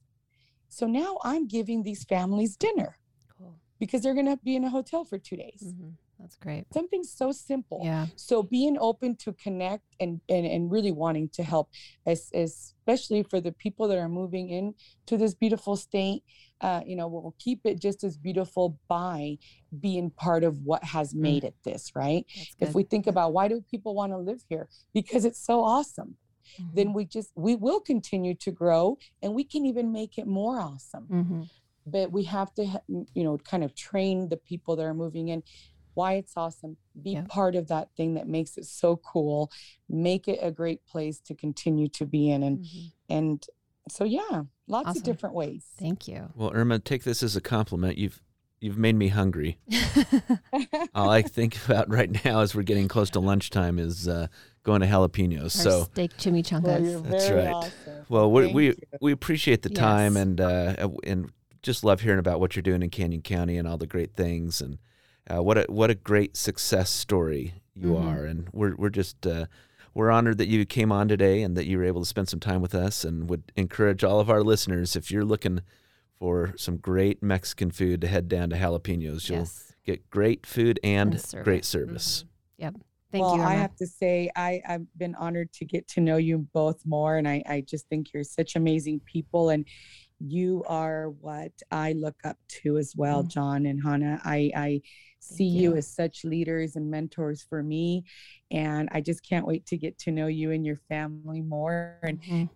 So 0.69 0.88
now 0.88 1.17
I'm 1.24 1.47
giving 1.47 1.84
these 1.84 2.04
families 2.04 2.56
dinner 2.56 2.97
cool. 3.38 3.60
because 3.80 4.02
they're 4.02 4.13
going 4.13 4.28
to 4.28 4.38
be 4.38 4.56
in 4.56 4.63
a 4.63 4.69
hotel 4.69 5.04
for 5.04 5.17
two 5.17 5.36
days. 5.36 5.63
Mm-hmm. 5.65 5.89
That's 6.21 6.36
great. 6.36 6.65
Something 6.71 7.03
so 7.03 7.31
simple. 7.31 7.81
Yeah. 7.84 8.05
So 8.15 8.43
being 8.43 8.77
open 8.79 9.15
to 9.17 9.34
connect 9.34 9.84
and 9.99 10.21
and, 10.29 10.45
and 10.45 10.71
really 10.71 10.91
wanting 10.91 11.29
to 11.29 11.43
help, 11.43 11.69
as, 12.05 12.29
especially 12.34 13.23
for 13.23 13.41
the 13.41 13.51
people 13.51 13.88
that 13.88 13.97
are 13.97 14.10
moving 14.10 14.49
in 14.49 14.75
to 15.07 15.17
this 15.17 15.34
beautiful 15.34 15.75
state. 15.75 16.23
Uh, 16.62 16.81
you 16.86 16.95
know, 16.95 17.07
we'll 17.07 17.36
keep 17.39 17.62
it 17.65 17.81
just 17.81 18.03
as 18.03 18.17
beautiful 18.17 18.77
by 18.88 19.36
being 19.79 20.12
part 20.12 20.43
of 20.43 20.60
what 20.62 20.84
has 20.84 21.12
mm. 21.12 21.21
made 21.21 21.43
it 21.43 21.55
this, 21.65 21.91
right? 21.95 22.23
If 22.60 22.75
we 22.75 22.84
think 22.84 23.07
about 23.07 23.34
why 23.34 23.47
do 23.47 23.63
people 23.71 23.95
want 23.95 24.12
to 24.12 24.17
live 24.19 24.43
here? 24.47 24.69
Because 24.93 25.25
it's 25.25 25.43
so 25.43 25.63
awesome. 25.63 26.17
Mm-hmm. 26.62 26.75
Then 26.75 26.93
we 26.93 27.05
just 27.05 27.31
we 27.36 27.55
will 27.55 27.79
continue 27.79 28.36
to 28.36 28.51
grow 28.51 28.99
and 29.23 29.34
we 29.34 29.43
can 29.43 29.65
even 29.65 29.91
make 29.91 30.19
it 30.19 30.27
more 30.27 30.60
awesome. 30.60 31.07
Mm-hmm 31.12 31.41
but 31.86 32.12
we 32.12 32.23
have 32.23 32.53
to 32.53 32.81
you 32.88 33.23
know 33.23 33.38
kind 33.39 33.63
of 33.63 33.75
train 33.75 34.29
the 34.29 34.38
people 34.38 34.75
that 34.75 34.84
are 34.84 34.93
moving 34.93 35.29
in 35.29 35.43
why 35.93 36.13
it's 36.13 36.34
awesome. 36.36 36.77
Be 37.01 37.12
yeah. 37.12 37.23
part 37.27 37.56
of 37.56 37.67
that 37.67 37.89
thing 37.95 38.15
that 38.15 38.27
makes 38.27 38.58
it 38.58 38.65
so 38.65 38.97
cool. 38.97 39.51
Make 39.89 40.27
it 40.27 40.39
a 40.41 40.51
great 40.51 40.86
place 40.86 41.19
to 41.21 41.36
continue 41.36 41.88
to 41.89 42.06
be 42.06 42.30
in. 42.30 42.43
And 42.43 42.60
mm-hmm. 42.60 43.13
and 43.13 43.45
so 43.89 44.04
yeah, 44.04 44.43
lots 44.67 44.89
awesome. 44.89 44.99
of 44.99 45.04
different 45.04 45.36
ways. 45.36 45.65
Thank 45.80 46.08
you. 46.08 46.30
Well, 46.36 46.51
Irma, 46.54 46.80
take 46.80 47.04
this 47.04 47.23
as 47.23 47.36
a 47.36 47.41
compliment. 47.41 47.97
You've 47.97 48.21
you've 48.60 48.77
made 48.77 48.95
me 48.95 49.10
hungry. 49.10 49.58
All 50.95 51.10
I 51.10 51.21
think 51.21 51.58
about 51.65 51.89
right 51.89 52.23
now 52.23 52.41
as 52.41 52.56
we're 52.56 52.62
getting 52.62 52.88
close 52.88 53.10
to 53.12 53.19
lunchtime 53.19 53.80
is 53.80 54.08
uh, 54.08 54.27
going 54.63 54.82
to 54.82 54.88
jalapenos. 54.88 55.43
Our 55.43 55.49
so 55.49 55.84
steak 55.86 56.15
chimichangas. 56.17 56.63
Well, 56.63 57.01
That's 57.01 57.30
right. 57.30 57.54
Awesome. 57.54 58.06
Well, 58.08 58.32
we 58.32 58.47
we, 58.47 58.75
we 59.01 59.12
appreciate 59.12 59.63
the 59.63 59.69
time 59.69 60.15
yes. 60.15 60.21
and 60.21 60.41
uh, 60.41 60.89
and 61.04 61.32
just 61.62 61.84
love 61.84 62.01
hearing 62.01 62.19
about 62.19 62.39
what 62.39 62.56
you're 62.56 62.63
doing 62.63 62.82
in 62.82 62.89
Canyon 62.89 63.21
County 63.21 63.58
and 63.58 63.67
all 63.67 63.77
the 63.77 63.88
great 63.88 64.15
things 64.15 64.62
and 64.62 64.77
Uh, 65.32 65.41
what 65.41 65.58
a 65.58 65.63
what 65.70 65.89
a 65.89 65.96
great 65.96 66.36
success 66.36 66.89
story 66.89 67.54
you 67.76 67.89
Mhm. 67.94 68.04
are, 68.06 68.26
and 68.26 68.50
we're 68.52 68.76
we're 68.76 68.89
just 68.89 69.26
uh, 69.26 69.46
we're 69.94 70.12
honored 70.12 70.38
that 70.39 70.48
you 70.48 70.65
came 70.65 70.91
on 70.91 71.08
today 71.08 71.41
and 71.41 71.56
that 71.56 71.65
you 71.67 71.78
were 71.78 71.84
able 71.86 72.02
to 72.02 72.08
spend 72.08 72.28
some 72.28 72.39
time 72.39 72.62
with 72.62 72.76
us, 72.76 73.06
and 73.06 73.30
would 73.30 73.52
encourage 73.56 74.04
all 74.04 74.20
of 74.20 74.30
our 74.30 74.44
listeners 74.44 74.96
if 74.96 75.10
you're 75.12 75.26
looking 75.26 75.62
for 76.20 76.54
some 76.58 76.78
great 76.78 77.24
Mexican 77.24 77.72
food 77.72 78.02
to 78.02 78.08
head 78.08 78.28
down 78.28 78.50
to 78.50 78.56
Jalapenos. 78.58 79.30
You'll 79.30 79.39
Yes. 79.39 79.74
get 79.86 80.10
great 80.10 80.46
food 80.46 80.80
and, 80.84 81.13
And 81.13 81.22
service. 81.22 81.44
great 81.44 81.65
service. 81.65 82.26
Yep. 82.58 82.76
Thank 83.12 83.24
well, 83.26 83.38
you. 83.38 83.41
I 83.41 83.56
have 83.56 83.76
to 83.78 83.88
say, 83.88 84.30
I, 84.36 84.62
I've 84.67 84.86
been 84.98 85.15
honored 85.15 85.52
to 85.54 85.65
get 85.65 85.88
to 85.89 86.00
know 86.02 86.17
you 86.17 86.48
both 86.54 86.86
more. 86.86 87.17
And 87.17 87.28
I, 87.28 87.41
I 87.48 87.62
just 87.62 87.89
think 87.89 88.13
you're 88.13 88.24
such 88.24 88.56
amazing 88.56 89.02
people. 89.02 89.50
And 89.50 89.65
you 90.20 90.63
are 90.67 91.10
what 91.10 91.52
I 91.72 91.94
look 91.94 92.15
up 92.24 92.38
to 92.62 92.78
as 92.78 92.96
well, 92.96 93.24
Mm. 93.24 93.28
John 93.30 93.65
and 93.65 93.82
Hannah. 93.84 94.22
I, 94.24 94.52
I 94.56 94.82
see 95.21 95.43
you. 95.45 95.71
you. 95.71 95.77
as 95.77 95.88
such 95.88 96.23
leaders 96.25 96.75
and 96.75 96.89
mentors 96.89 97.43
for 97.43 97.62
me. 97.63 98.03
And 98.49 98.89
I 98.91 99.01
just 99.01 99.23
can't 99.27 99.45
wait 99.45 99.65
to 99.67 99.77
get 99.77 99.97
to 99.99 100.12
know 100.12 100.27
you 100.27 100.51
and 100.51 100.65
your 100.65 100.77
family 100.89 101.41
more. 101.41 101.99
And 102.03 102.21
Mhm. 102.21 102.49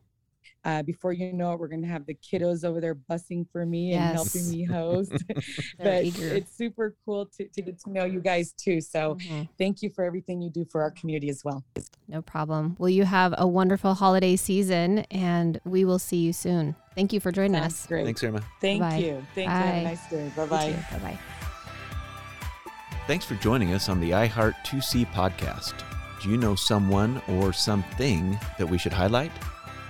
uh, 0.64 0.82
before 0.84 1.14
you 1.14 1.32
know 1.32 1.54
it, 1.54 1.60
we're 1.60 1.68
going 1.68 1.84
to 1.84 1.88
have 1.88 2.06
the 2.08 2.16
kiddos 2.16 2.66
over 2.66 2.82
there 2.82 2.96
bussing 2.96 3.46
for 3.52 3.66
me 3.66 3.94
and 3.94 4.04
helping 4.16 4.50
me 4.50 4.64
host. 4.78 5.14
But 5.78 6.06
eager. 6.06 6.30
it's 6.30 6.56
super 6.56 6.96
cool 7.06 7.28
to, 7.38 7.48
to 7.48 7.62
get 7.62 7.78
to 7.82 7.92
know 7.92 8.06
you 8.06 8.20
guys 8.20 8.52
too. 8.54 8.82
So 8.82 9.16
Mhm. 9.16 9.48
thank 9.60 9.82
you 9.84 9.90
for 9.92 10.04
everything 10.04 10.42
you 10.42 10.50
do 10.50 10.66
for 10.66 10.82
our 10.82 10.92
community 10.92 11.30
as 11.30 11.44
well. 11.46 11.64
No 12.08 12.22
problem. 12.22 12.76
Well, 12.80 12.90
you 12.90 13.04
have 13.06 13.34
a 13.38 13.48
wonderful 13.48 13.94
holiday 13.96 14.36
season, 14.36 15.00
and 15.12 15.60
we 15.66 15.86
will 15.86 15.98
see 16.00 16.18
you 16.18 16.34
soon. 16.34 16.76
Thank 16.96 17.14
you 17.14 17.20
for 17.20 17.32
joining 17.32 17.60
Sounds 17.60 17.74
us. 17.74 17.88
great. 17.88 18.06
Thanks, 18.06 18.24
Irma. 18.24 18.42
Thank 18.62 18.82
Bye. 18.82 18.98
you. 18.98 19.26
Thank 19.34 19.50
you. 19.50 19.56
Have 19.56 19.76
a 19.76 19.84
nice 19.84 20.10
day. 20.10 20.32
Bye-bye. 20.36 20.86
Bye-bye. 20.92 21.35
Thanks 23.08 23.24
for 23.24 23.36
joining 23.36 23.74
us 23.74 23.88
on 23.88 24.00
the 24.00 24.10
iHeart 24.12 24.56
2C 24.66 25.06
podcast. 25.14 25.76
Do 26.22 26.32
you 26.32 26.38
know 26.38 26.56
someone 26.56 27.22
or 27.28 27.54
something 27.54 28.40
that 28.58 28.68
we 28.68 28.80
should 28.80 28.94
highlight? 28.94 29.32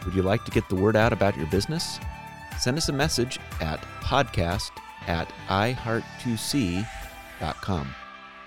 Would 0.04 0.14
you 0.14 0.22
like 0.22 0.44
to 0.44 0.52
get 0.52 0.68
the 0.68 0.76
word 0.76 0.98
out 0.98 1.14
about 1.14 1.38
your 1.38 1.48
business? 1.48 1.98
Send 2.60 2.78
us 2.78 2.90
a 2.90 2.94
message 2.94 3.40
at 3.62 3.80
podcast 4.02 4.72
at 5.08 5.32
iheart2c.com. 5.48 7.96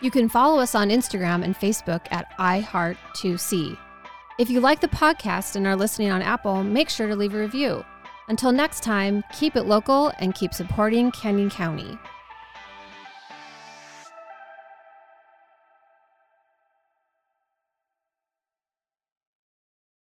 You 0.02 0.10
can 0.10 0.28
follow 0.28 0.60
us 0.60 0.74
on 0.74 0.90
Instagram 0.90 1.44
and 1.44 1.58
Facebook 1.58 2.02
at 2.10 2.30
iHeart2C. 2.38 3.78
If 4.38 4.50
you 4.50 4.60
like 4.60 4.80
the 4.80 4.88
podcast 4.88 5.56
and 5.56 5.66
are 5.66 5.76
listening 5.76 6.10
on 6.10 6.20
Apple, 6.20 6.62
make 6.62 6.90
sure 6.90 7.08
to 7.08 7.16
leave 7.16 7.34
a 7.34 7.38
review. 7.38 7.86
Until 8.28 8.52
next 8.52 8.82
time, 8.82 9.24
keep 9.32 9.56
it 9.56 9.62
local 9.62 10.12
and 10.18 10.34
keep 10.34 10.52
supporting 10.52 11.10
Canyon 11.10 11.48
County. 11.48 11.98